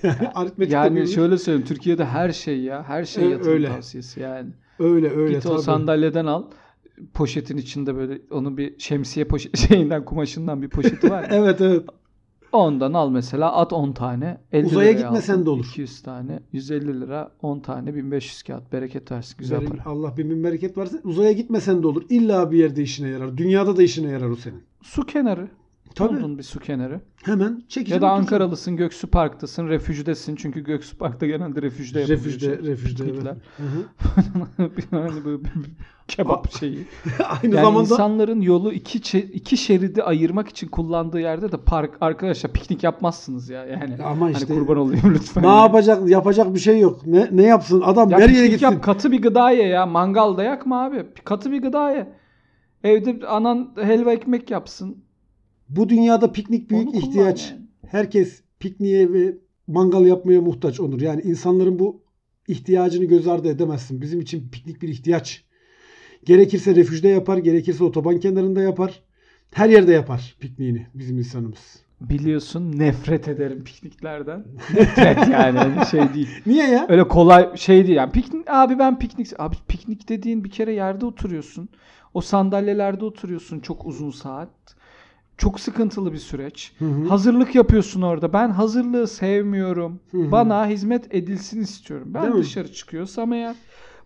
Aritmetik 0.36 0.74
Yani 0.74 0.92
büyümüş. 0.96 1.16
şöyle 1.16 1.38
söyleyeyim 1.38 1.68
Türkiye'de 1.68 2.06
her 2.06 2.32
şey 2.32 2.60
ya. 2.60 2.84
Her 2.84 3.06
şey 3.06 3.25
E, 3.25 3.30
yatırım 3.30 3.54
öyle. 3.54 3.68
tavsiyesi 3.68 4.20
yani. 4.20 4.50
öyle 4.80 5.10
öyle 5.10 5.34
Git 5.36 5.46
o 5.46 5.50
tabii. 5.50 5.62
sandalyeden 5.62 6.25
al. 6.25 6.44
Poşetin 7.14 7.58
içinde 7.58 7.96
böyle 7.96 8.22
onun 8.32 8.58
bir 8.58 8.80
şemsiye 8.80 9.25
poşet 9.25 9.58
şeyinden 9.68 10.06
kumaşından 10.06 10.62
bir 10.62 10.70
poşeti 10.70 11.10
var. 11.12 11.28
Evet 11.32 11.62
evet. 11.62 11.84
Ondan 12.56 12.94
al 12.94 13.10
mesela 13.10 13.52
at 13.56 13.74
10 13.74 13.92
tane. 13.92 14.38
50 14.52 14.66
Uzaya 14.68 14.92
gitmesen 14.92 15.34
aldın, 15.34 15.46
de 15.46 15.50
olur. 15.50 15.66
200 15.66 16.02
tane. 16.02 16.40
150 16.52 17.02
lira 17.02 17.32
10 17.42 17.60
tane 17.60 17.96
1500 17.96 18.44
kağıt. 18.44 18.72
Bereket 18.74 19.12
versin. 19.12 19.36
Güzel 19.38 19.62
Benim- 19.62 19.70
para. 19.78 19.86
Allah 19.86 20.18
bin 20.18 20.30
bin 20.30 20.44
bereket 20.44 20.78
versin. 20.78 21.02
Uzaya 21.04 21.32
gitmesen 21.32 21.84
de 21.84 21.88
olur. 21.88 22.04
İlla 22.10 22.52
bir 22.52 22.58
yerde 22.58 22.82
işine 22.82 23.10
yarar. 23.10 23.38
Dünyada 23.38 23.78
da 23.78 23.84
işine 23.84 24.12
yarar 24.12 24.30
o 24.30 24.36
senin. 24.36 24.64
Su 24.82 25.06
kenarı. 25.06 25.48
Tabii. 25.96 26.16
Buldun 26.16 26.38
bir 26.38 26.44
su 26.44 26.60
kenarı. 26.60 27.02
Hemen 27.24 27.64
çekeceksin. 27.70 27.94
Ya 27.96 28.02
da. 28.02 28.12
Ankaralısın, 28.12 28.78
Göksu 28.78 29.08
Park'tasın, 29.08 29.70
refüjdesin. 29.70 30.36
Çünkü 30.36 30.64
Göksu 30.64 30.98
Park'ta 30.98 31.25
genelde 31.25 31.62
refüjde 31.62 32.00
yapılıyor. 32.00 32.20
Refüjde, 32.20 32.46
şey, 32.46 32.72
refüjde 32.72 33.04
yani 34.92 35.25
böyle 35.25 35.44
bir 35.44 35.52
kebap 36.08 36.52
şeyi. 36.52 36.78
Aynı 37.44 37.56
Yani 37.56 37.66
zamanda 37.66 37.94
insanların 37.94 38.42
yolu 38.42 38.72
iki 38.74 39.20
iki 39.20 39.58
şeridi 39.58 40.04
ayırmak 40.04 40.50
için 40.50 40.68
kullandığı 40.68 41.20
yerde 41.20 41.52
de 41.52 41.58
park 41.58 41.98
arkadaşlar 42.02 42.54
piknik 42.54 42.84
yapmazsınız 42.84 43.50
ya 43.50 43.66
yani. 43.66 44.04
ama 44.04 44.32
işte 44.32 44.48
hani 44.48 44.60
kurban 44.60 44.78
olayım 44.78 45.14
lütfen. 45.14 45.44
ne 45.44 45.48
yani. 45.48 45.60
yapacak 45.60 46.10
yapacak 46.10 46.54
bir 46.54 46.60
şey 46.60 46.80
yok. 46.80 47.06
Ne 47.06 47.30
ne 47.32 47.44
yapsın 47.44 47.82
adam 47.82 48.10
Ya 48.10 48.18
nereye 48.18 48.48
gitsin? 48.48 48.66
Yap, 48.66 48.84
katı 48.84 49.12
bir 49.12 49.22
gıda 49.22 49.52
ye 49.52 49.68
ya. 49.68 49.86
Mangalda 49.86 50.44
yakma 50.44 50.86
abi. 50.86 51.06
Katı 51.24 51.52
bir 51.52 51.62
gıda 51.62 51.92
ye. 51.92 52.14
Evde 52.84 53.28
anan 53.28 53.72
helva 53.82 54.14
ekmek 54.14 54.52
yapsın. 54.52 55.05
Bu 55.70 55.90
dünyada 55.90 56.32
piknik 56.32 56.70
büyük 56.70 56.88
Onu 56.88 56.98
ihtiyaç. 56.98 57.52
yani. 57.52 57.62
Herkes 57.88 58.42
pikniğe 58.60 59.14
ve 59.14 59.38
mangal 59.68 60.06
yapmaya 60.06 60.42
muhtaç 60.42 60.80
olur. 60.80 61.02
Yani 61.02 61.22
insanların 61.22 61.80
bu 61.80 62.02
ihtiyacını 62.48 63.06
göz 63.06 63.28
ardı 63.28 63.48
edemezsin. 63.50 64.02
Bizim 64.02 64.22
için 64.22 64.50
piknik 64.52 64.82
bir 64.82 64.88
ihtiyaç. 64.90 65.44
Gerekirse 66.26 66.76
refüjde 66.76 67.08
yapar, 67.08 67.38
gerekirse 67.38 67.84
otoban 67.84 68.20
kenarında 68.20 68.62
yapar. 68.62 69.04
Her 69.52 69.70
yerde 69.70 69.94
yapar 69.94 70.36
pikniğini 70.40 70.88
bizim 70.94 71.18
insanımız. 71.18 71.86
Biliyorsun 72.02 72.80
nefret 72.80 73.28
ederim 73.28 73.64
pikniklerden. 73.64 74.46
Nefret 74.76 75.18
yani 75.32 75.60
öyle 75.60 75.86
şey 75.86 76.14
değil. 76.14 76.30
Niye 76.46 76.68
ya? 76.68 76.86
Öyle 76.90 77.08
kolay 77.08 77.58
şey 77.58 77.88
değil 77.88 77.98
yani. 77.98 78.12
Piknik 78.12 78.50
abi 78.50 78.80
ben 78.80 79.00
piknik 79.00 79.28
abi 79.40 79.56
piknik 79.68 80.10
dediğin 80.10 80.44
bir 80.44 80.52
kere 80.52 80.74
yerde 80.74 81.06
oturuyorsun. 81.06 81.70
O 82.14 82.22
sandalyelerde 82.22 83.06
oturuyorsun 83.06 83.60
çok 83.60 83.86
uzun 83.86 84.12
saat. 84.12 84.50
Çok 85.38 85.60
sıkıntılı 85.60 86.13
bir 86.13 86.18
süreç. 86.18 86.74
Hı 86.80 86.86
hı. 86.86 87.08
Hazırlık 87.08 87.56
yapıyorsun 87.56 88.01
orada. 88.01 88.34
Ben 88.34 88.50
hazırlığı 88.50 89.08
sevmiyorum. 89.08 90.00
Hı 90.12 90.18
hı. 90.18 90.32
Bana 90.32 90.68
hizmet 90.68 91.15
edilsin 91.15 91.62
istiyorum. 91.62 92.08
Ben 92.13 92.24
Değil 92.24 92.34
mi? 92.36 92.42
dışarı 92.42 92.74
çıkıyorsam 92.74 93.34
eğer 93.34 93.56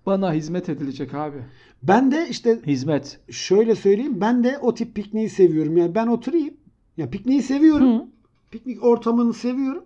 bana 0.06 0.34
hizmet 0.34 0.70
edilecek 0.70 1.14
abi. 1.14 1.38
Ben 1.84 2.12
de 2.12 2.28
işte 2.30 2.62
Hizmet. 2.68 3.20
şöyle 3.32 3.76
söyleyeyim. 3.76 4.22
Ben 4.22 4.44
de 4.44 4.58
o 4.62 4.74
tip 4.74 4.96
pikniği 4.96 5.30
seviyorum. 5.30 5.78
Yani 5.78 5.96
ben 5.96 6.08
oturayım. 6.08 6.54
Ya 6.98 7.10
pikniği 7.10 7.42
seviyorum. 7.44 8.00
Hı. 8.00 8.06
Piknik 8.52 8.84
ortamını 8.84 9.34
seviyorum. 9.34 9.84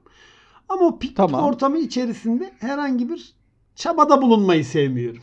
Ama 0.69 0.81
o 0.85 0.99
piknik 0.99 1.17
Tamam. 1.17 1.43
ortamı 1.43 1.77
içerisinde 1.77 2.51
herhangi 2.59 3.09
bir 3.09 3.33
çabada 3.75 4.21
bulunmayı 4.21 4.65
sevmiyorum. 4.65 5.21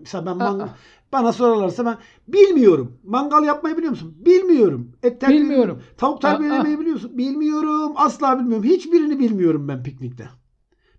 Mesela 0.00 0.26
ben 0.26 0.36
mangal, 0.36 0.64
Aa. 0.64 0.76
Bana 1.12 1.32
sorarlarsa 1.32 1.86
ben 1.86 1.98
bilmiyorum. 2.28 2.98
Mangal 3.04 3.44
yapmayı 3.44 3.76
biliyor 3.76 3.90
musun? 3.90 4.14
Bilmiyorum. 4.26 4.92
Et 5.02 5.20
terbiye 5.20 5.40
Bilmiyorum. 5.40 5.82
Tavuk 5.96 6.22
terbiyelemeyi 6.22 6.78
biliyor 6.80 6.94
musun? 6.94 7.18
Bilmiyorum. 7.18 7.92
Asla 7.96 8.38
bilmiyorum. 8.38 8.64
Hiçbirini 8.64 9.18
bilmiyorum 9.18 9.68
ben 9.68 9.82
piknikte. 9.82 10.28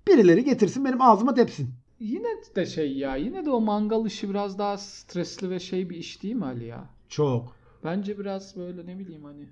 Birileri 0.07 0.43
getirsin 0.43 0.85
benim 0.85 1.01
ağzıma 1.01 1.33
tepsin. 1.33 1.69
Yine 1.99 2.27
de 2.55 2.65
şey 2.65 2.97
ya 2.97 3.15
yine 3.15 3.45
de 3.45 3.49
o 3.49 3.61
mangal 3.61 4.05
işi 4.05 4.29
biraz 4.29 4.59
daha 4.59 4.77
stresli 4.77 5.49
ve 5.49 5.59
şey 5.59 5.89
bir 5.89 5.95
iş 5.95 6.23
değil 6.23 6.35
mi 6.35 6.45
Ali 6.45 6.65
ya? 6.65 6.89
Çok. 7.09 7.55
Bence 7.83 8.19
biraz 8.19 8.55
böyle 8.55 8.85
ne 8.85 8.99
bileyim 8.99 9.23
hani 9.23 9.49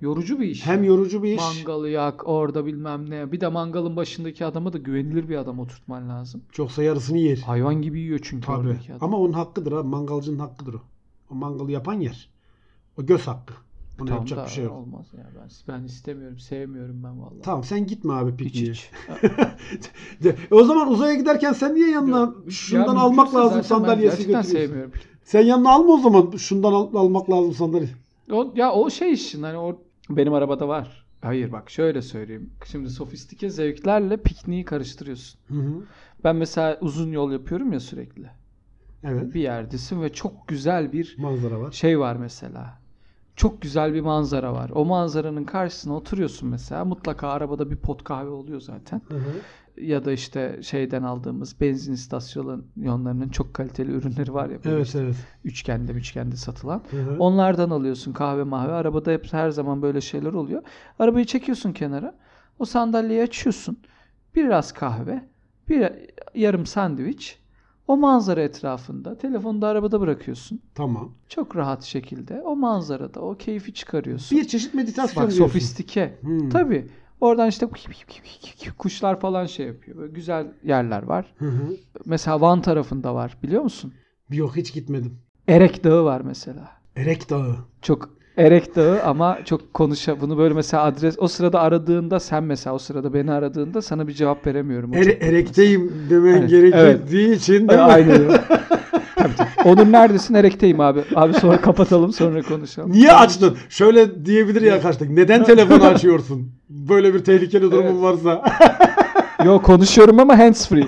yorucu 0.00 0.40
bir 0.40 0.46
iş. 0.48 0.66
Hem 0.66 0.84
yorucu 0.84 1.22
bir 1.22 1.32
iş. 1.32 1.42
Mangalı 1.42 1.88
yak 1.88 2.28
orada 2.28 2.66
bilmem 2.66 3.10
ne. 3.10 3.32
Bir 3.32 3.40
de 3.40 3.48
mangalın 3.48 3.96
başındaki 3.96 4.44
adama 4.44 4.72
da 4.72 4.78
güvenilir 4.78 5.28
bir 5.28 5.36
adam 5.36 5.58
oturtman 5.58 6.08
lazım. 6.08 6.42
Çoksa 6.52 6.82
yarısını 6.82 7.18
yer. 7.18 7.36
Hayvan 7.38 7.82
gibi 7.82 8.00
yiyor 8.00 8.20
çünkü 8.22 8.46
Tabii. 8.46 8.56
oradaki 8.68 8.94
adam. 8.94 9.08
Ama 9.08 9.18
onun 9.18 9.32
hakkıdır 9.32 9.72
ha. 9.72 9.82
Mangalcının 9.82 10.38
hakkıdır 10.38 10.74
o. 10.74 10.80
O 11.30 11.34
mangalı 11.34 11.72
yapan 11.72 12.00
yer. 12.00 12.28
O 12.98 13.06
göz 13.06 13.26
hakkı. 13.26 13.54
Ona 14.00 14.06
Tamam 14.06 14.14
yapacak 14.14 14.38
da 14.38 14.44
bir 14.44 14.50
şey 14.50 14.64
yok. 14.64 14.72
Olmaz 14.76 15.06
ya 15.18 15.26
ben 15.40 15.48
ben 15.80 15.84
istemiyorum, 15.84 16.38
sevmiyorum 16.38 17.04
ben 17.04 17.20
vallahi. 17.20 17.42
Tamam 17.42 17.64
sen 17.64 17.86
gitme 17.86 18.12
abi 18.12 18.30
Hiç 18.32 18.38
pikniğe. 18.38 18.72
hiç. 18.72 18.90
E 20.50 20.54
o 20.54 20.64
zaman 20.64 20.90
uzaya 20.90 21.14
giderken 21.14 21.52
sen 21.52 21.74
niye 21.74 21.90
yanına 21.90 22.18
Ya 22.18 22.50
şundan 22.50 22.78
mümkünse 22.86 23.00
almak 23.00 23.34
lazım 23.34 23.62
sandalyesi 23.64 24.16
götürüyorsun? 24.16 24.50
sevmiyorum. 24.50 24.92
Sen 25.24 25.40
yanına 25.42 25.70
alma 25.70 25.92
o 25.94 25.98
zaman 25.98 26.30
şundan 26.36 26.72
al- 26.72 26.94
almak 26.94 27.30
lazım 27.30 27.54
sandalye. 27.54 27.88
O, 28.32 28.52
ya 28.56 28.72
o 28.72 28.90
şey 28.90 29.12
işin 29.12 29.42
hani 29.42 29.58
o 29.58 29.78
benim 30.10 30.32
arabada 30.34 30.68
var. 30.68 31.04
Hayır 31.22 31.52
bak 31.52 31.70
şöyle 31.70 32.02
söyleyeyim. 32.02 32.50
Şimdi 32.66 32.90
sofistike 32.90 33.50
zevklerle 33.50 34.16
pikniği 34.16 34.64
karıştırıyorsun. 34.64 35.40
Hı 35.48 35.54
hı. 35.54 35.82
Ben 36.24 36.36
mesela 36.36 36.78
uzun 36.80 37.12
yol 37.12 37.32
yapıyorum 37.32 37.72
ya 37.72 37.80
sürekli. 37.80 38.30
Evet. 39.04 39.34
Bir 39.34 39.40
yerdesin 39.40 40.02
ve 40.02 40.12
çok 40.12 40.48
güzel 40.48 40.92
bir 40.92 41.14
Manzara 41.18 41.60
var. 41.60 41.72
şey 41.72 41.98
var 41.98 42.16
mesela. 42.16 42.80
Çok 43.38 43.62
güzel 43.62 43.94
bir 43.94 44.00
manzara 44.00 44.52
var. 44.52 44.70
O 44.74 44.84
manzaranın 44.84 45.44
karşısına 45.44 45.96
oturuyorsun 45.96 46.48
mesela. 46.48 46.84
Mutlaka 46.84 47.28
arabada 47.28 47.70
bir 47.70 47.76
pot 47.76 48.04
kahve 48.04 48.28
oluyor 48.28 48.60
zaten. 48.60 49.02
Hı 49.08 49.14
hı. 49.14 49.32
Ya 49.82 50.04
da 50.04 50.12
işte 50.12 50.58
şeyden 50.62 51.02
aldığımız 51.02 51.60
benzin 51.60 51.92
istasyonlarının 51.92 53.28
çok 53.28 53.54
kaliteli 53.54 53.92
ürünleri 53.92 54.34
var 54.34 54.48
ya. 54.48 54.58
Evet 54.64 54.86
işte 54.86 54.98
evet. 54.98 55.16
Üçgende 55.44 55.92
üçgende 55.92 56.36
satılan. 56.36 56.82
Hı 56.90 56.96
hı. 56.96 57.16
Onlardan 57.18 57.70
alıyorsun 57.70 58.12
kahve 58.12 58.42
mahve. 58.42 58.72
Arabada 58.72 59.10
hep 59.10 59.32
her 59.32 59.50
zaman 59.50 59.82
böyle 59.82 60.00
şeyler 60.00 60.32
oluyor. 60.32 60.62
Arabayı 60.98 61.24
çekiyorsun 61.24 61.72
kenara. 61.72 62.14
O 62.58 62.64
sandalyeyi 62.64 63.22
açıyorsun. 63.22 63.78
Biraz 64.34 64.72
kahve, 64.72 65.24
bir 65.68 65.92
yarım 66.34 66.66
sandviç. 66.66 67.38
O 67.88 67.96
manzara 67.96 68.42
etrafında. 68.42 69.18
Telefonu 69.18 69.62
da 69.62 69.68
arabada 69.68 70.00
bırakıyorsun. 70.00 70.60
Tamam. 70.74 71.14
Çok 71.28 71.56
rahat 71.56 71.82
şekilde 71.82 72.42
o 72.42 72.56
manzarada 72.56 73.20
o 73.20 73.36
keyfi 73.36 73.74
çıkarıyorsun. 73.74 74.38
Bir 74.38 74.44
çeşit 74.48 74.74
meditasyon 74.74 75.24
Bak 75.24 75.32
diyorsun. 75.32 75.46
sofistike. 75.46 76.18
Hmm. 76.20 76.48
Tabii. 76.48 76.88
Oradan 77.20 77.48
işte 77.48 77.66
kuşlar 78.78 79.20
falan 79.20 79.46
şey 79.46 79.66
yapıyor. 79.66 79.96
Böyle 79.98 80.12
güzel 80.12 80.46
yerler 80.64 81.02
var. 81.02 81.34
Hı 81.38 81.48
hı. 81.48 81.76
Mesela 82.04 82.40
Van 82.40 82.62
tarafında 82.62 83.14
var 83.14 83.36
biliyor 83.42 83.62
musun? 83.62 83.94
Yok 84.30 84.56
hiç 84.56 84.72
gitmedim. 84.74 85.18
Erek 85.48 85.84
Dağı 85.84 86.04
var 86.04 86.20
mesela. 86.20 86.70
Erek 86.96 87.30
Dağı. 87.30 87.56
Çok 87.82 88.17
Erek 88.38 88.76
Dağı 88.76 89.02
ama 89.02 89.38
çok 89.44 89.74
konuşa 89.74 90.20
bunu 90.20 90.38
böyle 90.38 90.54
mesela 90.54 90.82
adres 90.82 91.14
o 91.18 91.28
sırada 91.28 91.60
aradığında 91.60 92.20
sen 92.20 92.44
mesela 92.44 92.74
o 92.74 92.78
sırada 92.78 93.14
beni 93.14 93.32
aradığında 93.32 93.82
sana 93.82 94.08
bir 94.08 94.12
cevap 94.12 94.46
veremiyorum. 94.46 94.92
Çok- 94.92 95.04
erekteyim 95.22 95.92
demen 96.10 96.32
Evet, 96.36 96.50
gerektiği 96.50 97.32
için 97.34 97.68
değil 97.68 97.80
mi? 97.80 97.84
Aynen 97.84 98.10
öyle. 98.10 98.28
tabii, 99.16 99.34
tabii. 99.36 99.68
Onur 99.68 99.92
neredesin? 99.92 100.34
Erek'teyim 100.34 100.80
abi. 100.80 101.00
Abi 101.14 101.34
sonra 101.34 101.60
kapatalım 101.60 102.12
sonra 102.12 102.42
konuşalım. 102.42 102.92
Niye 102.92 103.12
açtın? 103.12 103.56
Şöyle 103.68 104.24
diyebilir 104.26 104.62
ya 104.62 104.80
karşıdaki. 104.80 105.16
Neden 105.16 105.44
telefonu 105.44 105.84
açıyorsun? 105.84 106.52
Böyle 106.70 107.14
bir 107.14 107.24
tehlikeli 107.24 107.70
durumun 107.70 108.02
Evet. 108.02 108.02
varsa. 108.02 108.42
Yo 109.44 109.62
konuşuyorum 109.62 110.18
ama 110.20 110.38
hands 110.38 110.68
free. 110.68 110.86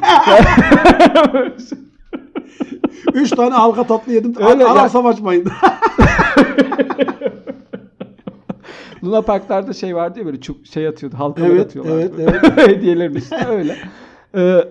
Üç 3.15 3.31
tane 3.31 3.55
halka 3.55 3.85
tatlı 3.87 4.13
yedim. 4.13 4.35
Öyle 4.51 4.63
ya. 4.63 4.69
Ararsam 4.71 5.07
açmayın. 5.07 5.45
Luna 9.05 9.23
Park'larda 9.23 9.73
şey 9.73 9.97
vardı 9.97 10.19
ya 10.19 10.27
böyle 10.27 10.41
çok 10.41 10.67
şey 10.67 10.89
atıyordu. 10.89 11.19
Halkalar 11.19 11.49
Evet, 11.51 11.61
atıyorlar. 11.67 11.93
evet, 11.99 12.13
evet. 12.19 12.69
Hediyelerin 12.69 13.15
üstüne 13.15 13.47
öyle. 13.47 13.77
Ee, 14.37 14.65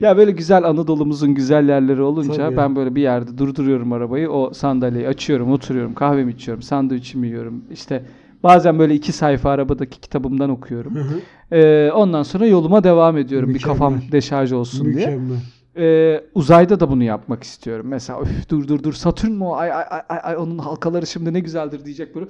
ya 0.00 0.16
böyle 0.16 0.30
güzel 0.30 0.64
Anadolu'muzun 0.64 1.34
güzel 1.34 1.68
yerleri 1.68 2.02
olunca 2.02 2.34
Tabii. 2.34 2.56
ben 2.56 2.76
böyle 2.76 2.94
bir 2.94 3.02
yerde 3.02 3.38
durduruyorum 3.38 3.92
arabayı. 3.92 4.30
O 4.30 4.52
sandalyeyi 4.52 5.08
açıyorum, 5.08 5.52
oturuyorum, 5.52 5.94
kahvemi 5.94 6.32
içiyorum, 6.32 6.62
sandviçimi 6.62 7.26
yiyorum. 7.26 7.64
İşte 7.72 8.02
bazen 8.42 8.78
böyle 8.78 8.94
iki 8.94 9.12
sayfa 9.12 9.50
arabadaki 9.50 10.00
kitabımdan 10.00 10.50
okuyorum. 10.50 10.94
Hı 10.94 11.00
hı. 11.00 11.20
Ee, 11.56 11.92
ondan 11.92 12.22
sonra 12.22 12.46
yoluma 12.46 12.84
devam 12.84 13.18
ediyorum. 13.18 13.48
Bir 13.48 13.54
Mükemmel. 13.54 13.74
kafam 13.78 14.00
deşarj 14.12 14.52
olsun 14.52 14.84
diye. 14.84 14.94
Mükemmel. 15.06 15.36
Ee, 15.76 16.24
uzayda 16.34 16.80
da 16.80 16.90
bunu 16.90 17.04
yapmak 17.04 17.42
istiyorum. 17.42 17.86
Mesela 17.88 18.20
"Üf, 18.22 18.48
dur 18.48 18.68
dur 18.68 18.82
dur 18.82 18.92
Satürn 18.92 19.40
o? 19.40 19.54
Ay, 19.54 19.72
ay, 19.72 19.84
ay, 19.90 20.18
ay, 20.22 20.36
onun 20.36 20.58
halkaları 20.58 21.06
şimdi 21.06 21.32
ne 21.32 21.40
güzeldir 21.40 21.84
diyecek 21.84 22.14
böyle 22.14 22.26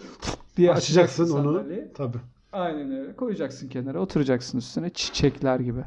diye 0.57 0.73
Açacaksın 0.73 1.23
onu. 1.25 1.31
sandalyeyi. 1.31 1.89
Tabii. 1.95 2.19
Aynen 2.53 2.93
öyle. 2.93 3.17
Koyacaksın 3.17 3.69
kenara, 3.69 4.01
oturacaksın 4.01 4.59
üstüne 4.59 4.91
çiçekler 4.91 5.61
gibi. 5.61 5.81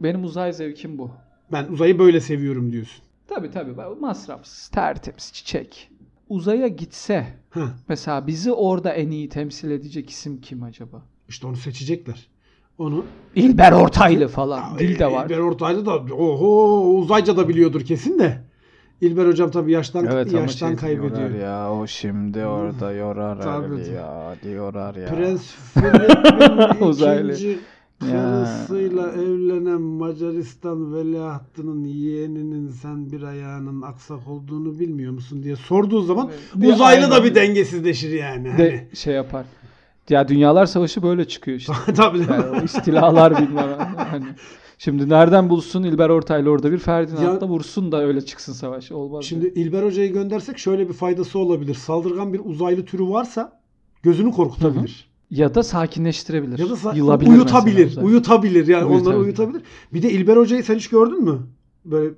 Benim 0.00 0.24
uzay 0.24 0.52
zevkim 0.52 0.98
bu. 0.98 1.10
Ben 1.52 1.66
uzayı 1.68 1.98
böyle 1.98 2.20
seviyorum 2.20 2.72
diyorsun. 2.72 3.04
Tabii 3.28 3.50
tabii. 3.50 3.72
Masrafsız, 4.00 4.68
tertemiz, 4.68 5.32
çiçek. 5.32 5.90
Uzaya 6.28 6.68
gitse 6.68 7.26
Heh. 7.50 7.60
mesela 7.88 8.26
bizi 8.26 8.52
orada 8.52 8.92
en 8.92 9.10
iyi 9.10 9.28
temsil 9.28 9.70
edecek 9.70 10.10
isim 10.10 10.40
kim 10.40 10.62
acaba? 10.62 11.02
İşte 11.28 11.46
onu 11.46 11.56
seçecekler. 11.56 12.26
Onu 12.78 13.04
İlber 13.34 13.72
Ortaylı 13.72 14.28
falan. 14.28 14.78
Dil 14.78 14.98
de 14.98 15.12
var. 15.12 15.26
İlber 15.26 15.38
Ortaylı 15.38 15.86
da 15.86 15.96
oho 16.14 16.80
uzayca 16.98 17.36
da 17.36 17.48
biliyordur 17.48 17.80
kesin 17.80 18.18
de. 18.18 18.38
İlber 19.00 19.26
hocam 19.26 19.50
tabii 19.50 19.72
yaştan 19.72 20.26
yaştan 20.32 20.68
şey 20.68 20.76
kaybediyor. 20.76 21.30
ya 21.30 21.72
o 21.72 21.86
şimdi 21.86 22.44
orada 22.44 22.92
yorar 22.92 23.42
Tabii, 23.42 23.84
tabii. 23.84 23.94
ya 23.94 24.34
diyorlar 24.42 24.94
ya. 24.94 25.08
Prens 25.08 25.42
Filip'in 25.74 26.84
Uzaylı. 26.86 27.32
ikinci 27.32 27.58
Ya. 28.02 28.08
karısıyla 28.12 29.12
evlenen 29.12 29.80
Macaristan 29.80 30.94
veliahtının 30.94 31.84
yeğeninin 31.84 32.68
sen 32.68 33.12
bir 33.12 33.22
ayağının 33.22 33.82
aksak 33.82 34.28
olduğunu 34.28 34.78
bilmiyor 34.78 35.12
musun 35.12 35.42
diye 35.42 35.56
sorduğu 35.56 36.02
zaman 36.02 36.30
Bir 36.54 36.72
uzaylı 36.72 37.10
da 37.10 37.24
bir 37.24 37.34
dengesizleşir 37.34 38.10
yani. 38.10 38.48
Hani. 38.48 38.58
de 38.58 38.88
şey 38.94 39.14
yapar. 39.14 39.46
Ya 40.10 40.28
Dünyalar 40.28 40.66
Savaşı 40.66 41.02
böyle 41.02 41.24
çıkıyor 41.28 41.58
işte. 41.58 41.72
Tabii? 41.96 42.18
Yani 42.18 42.64
istilalar 42.64 43.38
bilmem 43.42 43.68
hani. 44.10 44.24
Şimdi 44.78 45.08
nereden 45.08 45.50
bulsun 45.50 45.82
İlber 45.82 46.08
Ortaylı 46.08 46.50
orada 46.50 46.72
bir 46.72 46.78
Ferdinand'da 46.78 47.44
Ya- 47.44 47.50
vursun 47.50 47.92
da 47.92 48.02
öyle 48.04 48.20
çıksın 48.20 48.52
savaş. 48.52 48.92
Olmaz. 48.92 49.24
Şimdi 49.24 49.46
Şimdi 49.46 49.60
İlber 49.60 49.82
Hoca'yı 49.82 50.12
göndersek 50.12 50.58
şöyle 50.58 50.88
bir 50.88 50.94
faydası 50.94 51.38
olabilir. 51.38 51.74
Saldırgan 51.74 52.32
bir 52.32 52.40
uzaylı 52.44 52.84
türü 52.84 53.02
varsa 53.08 53.60
gözünü 54.02 54.30
korkutabilir. 54.32 55.08
ya 55.30 55.54
da 55.54 55.62
sakinleştirebilir. 55.62 56.58
Ya 56.58 56.70
da 56.70 56.74
sa- 56.74 56.96
Yılabilir 56.96 57.30
uyutabilir. 57.30 57.84
mesela. 57.84 58.06
Uyutabilir 58.06 58.66
yani 58.66 58.84
onları 58.84 58.94
Uyutabilir. 58.98 59.24
uyutabilir. 59.24 59.62
Bir 59.94 60.02
de 60.02 60.10
İlber 60.10 60.36
Hoca'yı 60.36 60.64
sen 60.64 60.74
hiç 60.76 60.88
gördün 60.88 61.24
mü? 61.24 61.38
Böyle 61.84 62.10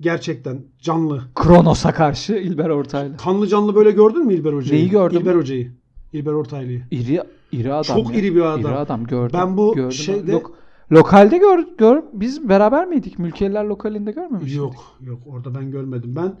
gerçekten 0.00 0.58
canlı. 0.80 1.22
Kronos'a 1.34 1.92
karşı 1.94 2.32
İlber 2.34 2.68
Ortaylı. 2.68 3.16
Kanlı 3.16 3.46
canlı 3.46 3.74
böyle 3.74 3.90
gördün 3.90 4.26
mü 4.26 4.34
İlber 4.34 4.52
Hoca'yı? 4.52 4.80
Neyi 4.80 4.90
gördüm? 4.90 5.20
İlber 5.20 5.34
Hoca'yı. 5.34 5.72
İlber 6.12 6.32
Ortaylı'yı. 6.32 6.82
İri 6.90 7.22
iri 7.52 7.72
adam. 7.72 7.96
Çok 7.96 8.14
ya. 8.14 8.20
iri 8.20 8.34
bir 8.34 8.40
adam. 8.40 8.60
İri 8.60 8.78
adam 8.78 9.04
gördüm. 9.06 9.40
Ben 9.42 9.56
bu 9.56 9.74
gördüm. 9.74 9.92
şeyde- 9.92 10.32
Lok- 10.32 10.50
lokalde 10.92 11.38
gör, 11.38 11.64
gör 11.78 12.02
biz 12.12 12.48
beraber 12.48 12.86
miydik? 12.86 13.18
Mülkiyeler 13.18 13.64
lokalinde 13.64 14.12
görmemiş 14.12 14.42
miydik? 14.42 14.56
Yok 14.58 14.74
yok 15.00 15.18
orada 15.26 15.54
ben 15.54 15.70
görmedim. 15.70 16.16
Ben 16.16 16.34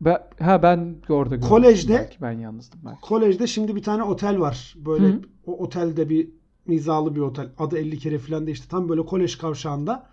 Ben, 0.00 0.18
ha 0.40 0.62
ben 0.62 0.94
orada 1.08 1.34
gördüm. 1.36 1.48
Kolejde- 1.48 1.94
Belki 1.94 2.16
ben 2.22 2.32
yalnızdım 2.32 2.80
belki. 2.84 3.00
kolejde 3.00 3.46
şimdi 3.46 3.76
bir 3.76 3.82
tane 3.82 4.02
otel 4.02 4.40
var. 4.40 4.74
Böyle 4.86 5.06
Hı. 5.08 5.20
o 5.46 5.52
otelde 5.64 6.08
bir 6.08 6.28
mizalı 6.66 7.14
bir 7.16 7.20
otel. 7.20 7.48
Adı 7.58 7.78
50 7.78 7.98
kere 7.98 8.18
falan 8.18 8.46
da 8.46 8.50
işte 8.50 8.66
tam 8.70 8.88
böyle 8.88 9.04
kolej 9.04 9.36
kavşağında. 9.38 10.06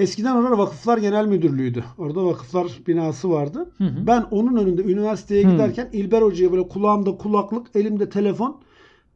Eskiden 0.00 0.36
orada 0.36 0.58
Vakıflar 0.58 0.98
Genel 0.98 1.26
Müdürlüğü'ydü. 1.26 1.84
Orada 1.98 2.24
vakıflar 2.24 2.80
binası 2.86 3.30
vardı. 3.30 3.70
Hı 3.78 3.84
hı. 3.84 4.06
Ben 4.06 4.26
onun 4.30 4.56
önünde 4.56 4.82
üniversiteye 4.82 5.44
Hı. 5.44 5.50
giderken 5.50 5.88
İlber 5.92 6.22
Hoca'ya 6.22 6.52
böyle 6.52 6.68
kulağımda 6.68 7.16
kulaklık, 7.16 7.66
elimde 7.76 8.08
telefon. 8.08 8.60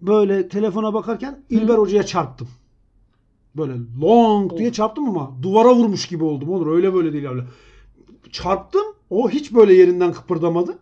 Böyle 0.01 0.49
telefona 0.49 0.95
bakarken 0.95 1.43
İlber 1.51 1.75
Hoca'ya 1.75 2.03
çarptım. 2.03 2.49
Böyle 3.57 3.73
long 4.01 4.59
diye 4.59 4.73
çarptım 4.73 5.09
ama 5.09 5.31
duvara 5.43 5.75
vurmuş 5.75 6.07
gibi 6.07 6.25
oldum. 6.25 6.49
Olur 6.49 6.77
öyle 6.77 6.95
böyle 6.95 7.13
değil 7.13 7.29
öyle. 7.29 7.43
Çarptım. 8.31 8.85
O 9.11 9.31
hiç 9.31 9.55
böyle 9.55 9.75
yerinden 9.75 10.13
kıpırdamadı. 10.13 10.79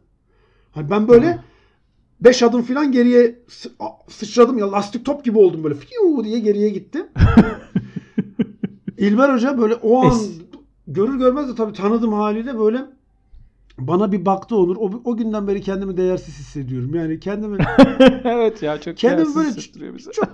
Hani 0.72 0.90
ben 0.90 1.08
böyle 1.08 1.38
5 2.20 2.42
adım 2.42 2.62
falan 2.62 2.92
geriye 2.92 3.38
sıçradım 4.08 4.58
ya 4.58 4.72
lastik 4.72 5.04
top 5.04 5.24
gibi 5.24 5.38
oldum 5.38 5.64
böyle 5.64 5.74
fiu 5.74 6.24
diye 6.24 6.38
geriye 6.38 6.68
gittim. 6.68 7.06
İlber 9.02 9.34
Hoca 9.34 9.58
böyle 9.58 9.74
o 9.74 10.02
an 10.04 10.10
Es- 10.10 10.30
görür 10.86 11.18
görmez 11.18 11.48
de 11.48 11.54
tabii 11.54 11.72
tanıdım 11.72 12.12
haliyle 12.12 12.58
böyle 12.58 12.78
bana 13.78 14.12
bir 14.12 14.26
baktı 14.26 14.56
Onur. 14.56 14.76
O, 14.76 14.90
o 15.04 15.16
günden 15.16 15.48
beri 15.48 15.60
kendimi 15.60 15.96
değersiz 15.96 16.38
hissediyorum. 16.38 16.94
Yani 16.94 17.20
kendimi 17.20 17.58
evet 18.24 18.62
ya 18.62 18.80
çok 18.80 18.96
Kendimi 18.96 19.34
böyle 19.34 19.48
hissettiriyor 19.48 19.94
bize. 19.98 20.10
çok 20.12 20.28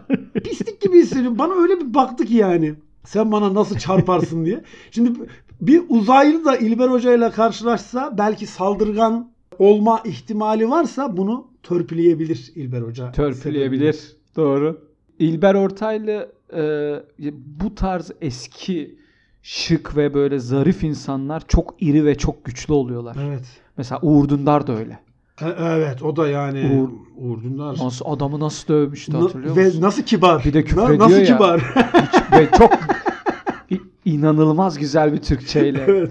pislik 0.44 0.80
gibi 0.80 0.98
hissediyorum. 0.98 1.38
Bana 1.38 1.54
öyle 1.54 1.80
bir 1.80 1.94
baktı 1.94 2.24
ki 2.24 2.34
yani. 2.34 2.74
Sen 3.04 3.32
bana 3.32 3.54
nasıl 3.54 3.78
çarparsın 3.78 4.44
diye. 4.44 4.64
Şimdi 4.90 5.12
bir 5.60 5.82
uzaylı 5.88 6.44
da 6.44 6.56
İlber 6.56 6.88
Hoca 6.88 7.14
ile 7.14 7.30
karşılaşsa 7.30 8.14
belki 8.18 8.46
saldırgan 8.46 9.30
olma 9.58 10.00
ihtimali 10.04 10.70
varsa 10.70 11.16
bunu 11.16 11.46
törpüleyebilir 11.62 12.52
İlber 12.54 12.80
Hoca. 12.82 13.12
Törpüleyebilir. 13.12 14.16
Doğru. 14.36 14.80
İlber 15.18 15.54
Ortaylı 15.54 16.32
e, 16.56 17.32
bu 17.60 17.74
tarz 17.74 18.10
eski 18.20 18.98
şık 19.42 19.96
ve 19.96 20.14
böyle 20.14 20.38
zarif 20.38 20.84
insanlar 20.84 21.42
çok 21.48 21.74
iri 21.80 22.04
ve 22.04 22.14
çok 22.14 22.44
güçlü 22.44 22.72
oluyorlar. 22.74 23.16
Evet. 23.28 23.44
Mesela 23.76 23.98
Uğur 24.02 24.28
Dündar 24.28 24.66
da 24.66 24.72
öyle. 24.78 24.98
E- 25.42 25.54
Evet 25.58 26.02
o 26.02 26.16
da 26.16 26.28
yani 26.28 26.58
Uğur- 26.60 26.90
Uğur, 27.16 27.42
Dündar. 27.42 27.76
Nasıl 27.82 28.04
adamı 28.08 28.40
nasıl 28.40 28.68
dövmüştü 28.68 29.12
Na- 29.12 29.20
hatırlıyor 29.20 29.56
ve 29.56 29.64
musun? 29.66 29.82
nasıl 29.82 30.02
kibar. 30.02 30.44
Bir 30.44 30.52
de 30.52 30.64
küfür 30.64 30.80
Na- 30.80 30.84
ediyor 30.84 31.00
Nasıl 31.00 31.18
ya. 31.20 31.24
kibar. 31.24 31.60
Hiç- 31.60 32.32
ve 32.38 32.48
çok 32.58 32.72
inanılmaz 34.04 34.78
güzel 34.78 35.12
bir 35.12 35.18
Türkçeyle. 35.22 35.84
evet. 35.88 36.10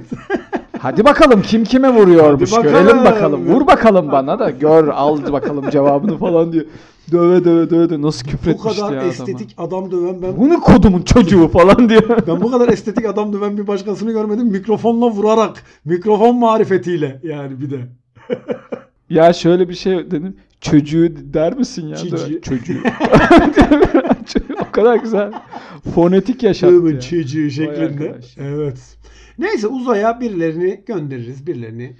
Hadi 0.79 1.05
bakalım 1.05 1.41
kim 1.41 1.63
kime 1.63 1.89
vuruyormuş 1.95 2.51
Hadi 2.51 2.65
bakalım. 2.65 2.85
görelim 2.85 3.05
bakalım. 3.05 3.47
Vur 3.47 3.67
bakalım 3.67 4.11
bana 4.11 4.39
da 4.39 4.49
gör 4.49 4.87
al 4.87 5.31
bakalım 5.33 5.69
cevabını 5.69 6.17
falan 6.17 6.53
diyor. 6.53 6.65
Döve 7.11 7.45
döve 7.45 7.69
döve 7.69 7.89
döve 7.89 8.01
nasıl 8.01 8.25
Bu 8.27 8.31
küfretmişti 8.31 8.81
kadar 8.81 8.93
ya 8.93 8.99
adama. 8.99 9.11
estetik 9.11 9.53
adam 9.57 9.91
döven 9.91 10.21
ben 10.21 10.37
Bunu 10.37 10.59
kodumun 10.59 11.01
çocuğu 11.01 11.47
falan 11.47 11.89
diyor. 11.89 12.17
Ben 12.27 12.41
bu 12.41 12.51
kadar 12.51 12.69
estetik 12.69 13.05
adam 13.05 13.33
döven 13.33 13.57
bir 13.57 13.67
başkasını 13.67 14.11
görmedim. 14.11 14.47
Mikrofonla 14.47 15.09
vurarak. 15.11 15.63
Mikrofon 15.85 16.35
marifetiyle 16.35 17.19
yani 17.23 17.61
bir 17.61 17.69
de. 17.71 17.79
Ya 19.09 19.33
şöyle 19.33 19.69
bir 19.69 19.73
şey 19.73 20.11
dedim. 20.11 20.35
Çocuğu 20.61 21.09
der 21.33 21.57
misin 21.57 21.87
ya? 21.87 21.95
Cici. 21.95 22.41
Çocuğu. 22.41 22.73
o 24.61 24.71
kadar 24.71 24.95
güzel. 24.95 25.31
Fonetik 25.95 26.43
yaşattı 26.43 26.87
ya. 26.93 26.99
çocuğu 27.01 27.49
şeklinde. 27.51 28.09
arkadaş. 28.09 28.37
Evet. 28.37 28.77
Neyse 29.37 29.67
uzaya 29.67 30.21
birilerini 30.21 30.83
göndeririz. 30.85 31.47
Birilerini 31.47 31.95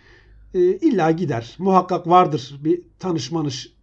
e, 0.54 0.60
illa 0.60 1.12
gider. 1.12 1.56
Muhakkak 1.60 2.08
vardır 2.08 2.60
bir 2.64 2.82
tanışmanış 3.00 3.74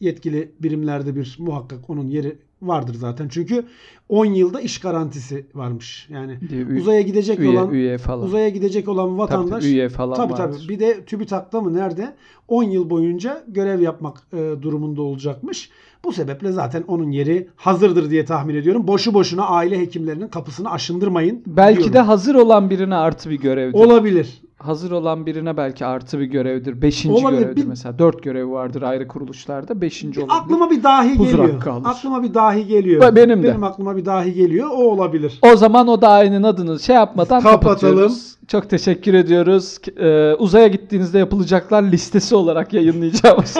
yetkili 0.00 0.52
birimlerde 0.60 1.16
bir 1.16 1.36
muhakkak 1.38 1.90
onun 1.90 2.06
yeri 2.06 2.38
vardır 2.62 2.94
zaten. 2.94 3.28
Çünkü 3.28 3.64
10 4.08 4.24
yılda 4.26 4.60
iş 4.60 4.78
garantisi 4.80 5.46
varmış. 5.54 6.06
Yani 6.10 6.38
üye- 6.50 6.80
uzaya 6.80 7.00
gidecek 7.00 7.38
üye, 7.40 7.50
olan 7.50 7.70
üye 7.70 7.98
falan. 7.98 8.26
uzaya 8.26 8.48
gidecek 8.48 8.88
olan 8.88 9.18
vatandaş 9.18 9.64
tabii, 9.64 9.72
üye 9.72 9.88
falan 9.88 10.16
Tabii 10.16 10.32
vardır. 10.32 10.58
tabii. 10.60 10.68
Bir 10.68 10.80
de 10.80 11.04
TÜBİTAK'ta 11.04 11.60
mı 11.60 11.74
nerede 11.74 12.14
10 12.48 12.62
yıl 12.62 12.90
boyunca 12.90 13.44
görev 13.48 13.80
yapmak 13.80 14.22
e, 14.32 14.36
durumunda 14.62 15.02
olacakmış. 15.02 15.70
Bu 16.04 16.12
sebeple 16.12 16.52
zaten 16.52 16.84
onun 16.88 17.10
yeri 17.10 17.48
hazırdır 17.56 18.10
diye 18.10 18.24
tahmin 18.24 18.54
ediyorum. 18.54 18.86
Boşu 18.86 19.14
boşuna 19.14 19.46
aile 19.48 19.78
hekimlerinin 19.78 20.28
kapısını 20.28 20.70
aşındırmayın. 20.70 21.42
Belki 21.46 21.76
diyorum. 21.78 21.92
de 21.94 22.00
hazır 22.00 22.34
olan 22.34 22.70
birine 22.70 22.94
artı 22.94 23.30
bir 23.30 23.38
görevdir. 23.40 23.78
olabilir. 23.78 24.42
Hazır 24.66 24.90
olan 24.90 25.26
birine 25.26 25.56
belki 25.56 25.86
artı 25.86 26.18
bir 26.20 26.24
görevdir. 26.24 26.82
Beşinci 26.82 27.22
Olabilir. 27.24 27.40
görevdir 27.42 27.62
Bir- 27.62 27.66
mesela. 27.68 27.98
Dört 27.98 28.22
görevi 28.22 28.50
vardır 28.50 28.82
ayrı 28.82 29.08
kuruluşlarda. 29.08 29.80
Beşinci 29.80 30.20
olabilir. 30.20 30.36
Aklıma 30.42 30.70
bir 30.70 30.82
dahi 30.82 31.18
Huzur 31.18 31.38
geliyor. 31.38 31.62
Aklıma 31.84 32.22
bir 32.22 32.34
dahi 32.34 32.66
geliyor. 32.66 33.02
Be- 33.02 33.16
benim 33.16 33.42
de. 33.42 33.48
Benim 33.48 33.64
aklıma 33.64 33.96
bir 33.96 34.04
dahi 34.04 34.32
geliyor. 34.34 34.68
O 34.70 34.74
olabilir. 34.74 35.38
O 35.42 35.56
zaman 35.56 35.88
o 35.88 36.02
dairenin 36.02 36.42
adını 36.42 36.80
şey 36.80 36.96
yapmadan 36.96 37.42
Kapatalım. 37.42 37.60
kapatıyoruz. 37.60 38.36
Çok 38.48 38.70
teşekkür 38.70 39.14
ediyoruz. 39.14 39.78
Ee, 39.96 40.34
uzaya 40.34 40.66
gittiğinizde 40.66 41.18
yapılacaklar 41.18 41.82
listesi 41.82 42.34
olarak 42.34 42.72
yayınlayacağımız 42.72 43.56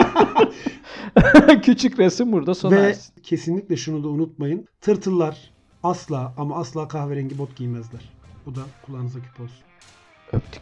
küçük 1.63 1.99
resim 1.99 2.31
burada 2.31 2.55
sona 2.55 2.75
Ve 2.75 2.79
ersin. 2.79 3.13
kesinlikle 3.23 3.77
şunu 3.77 4.03
da 4.03 4.07
unutmayın. 4.07 4.65
Tırtıllar 4.81 5.37
asla 5.83 6.33
ama 6.37 6.55
asla 6.57 6.87
kahverengi 6.87 7.37
bot 7.37 7.55
giymezler. 7.55 8.01
Bu 8.45 8.55
da 8.55 8.59
kulağınıza 8.85 9.19
küpe 9.19 9.43
olsun. 9.43 9.57
Öptük. 10.33 10.61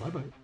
Bye 0.00 0.10
bye. 0.10 0.43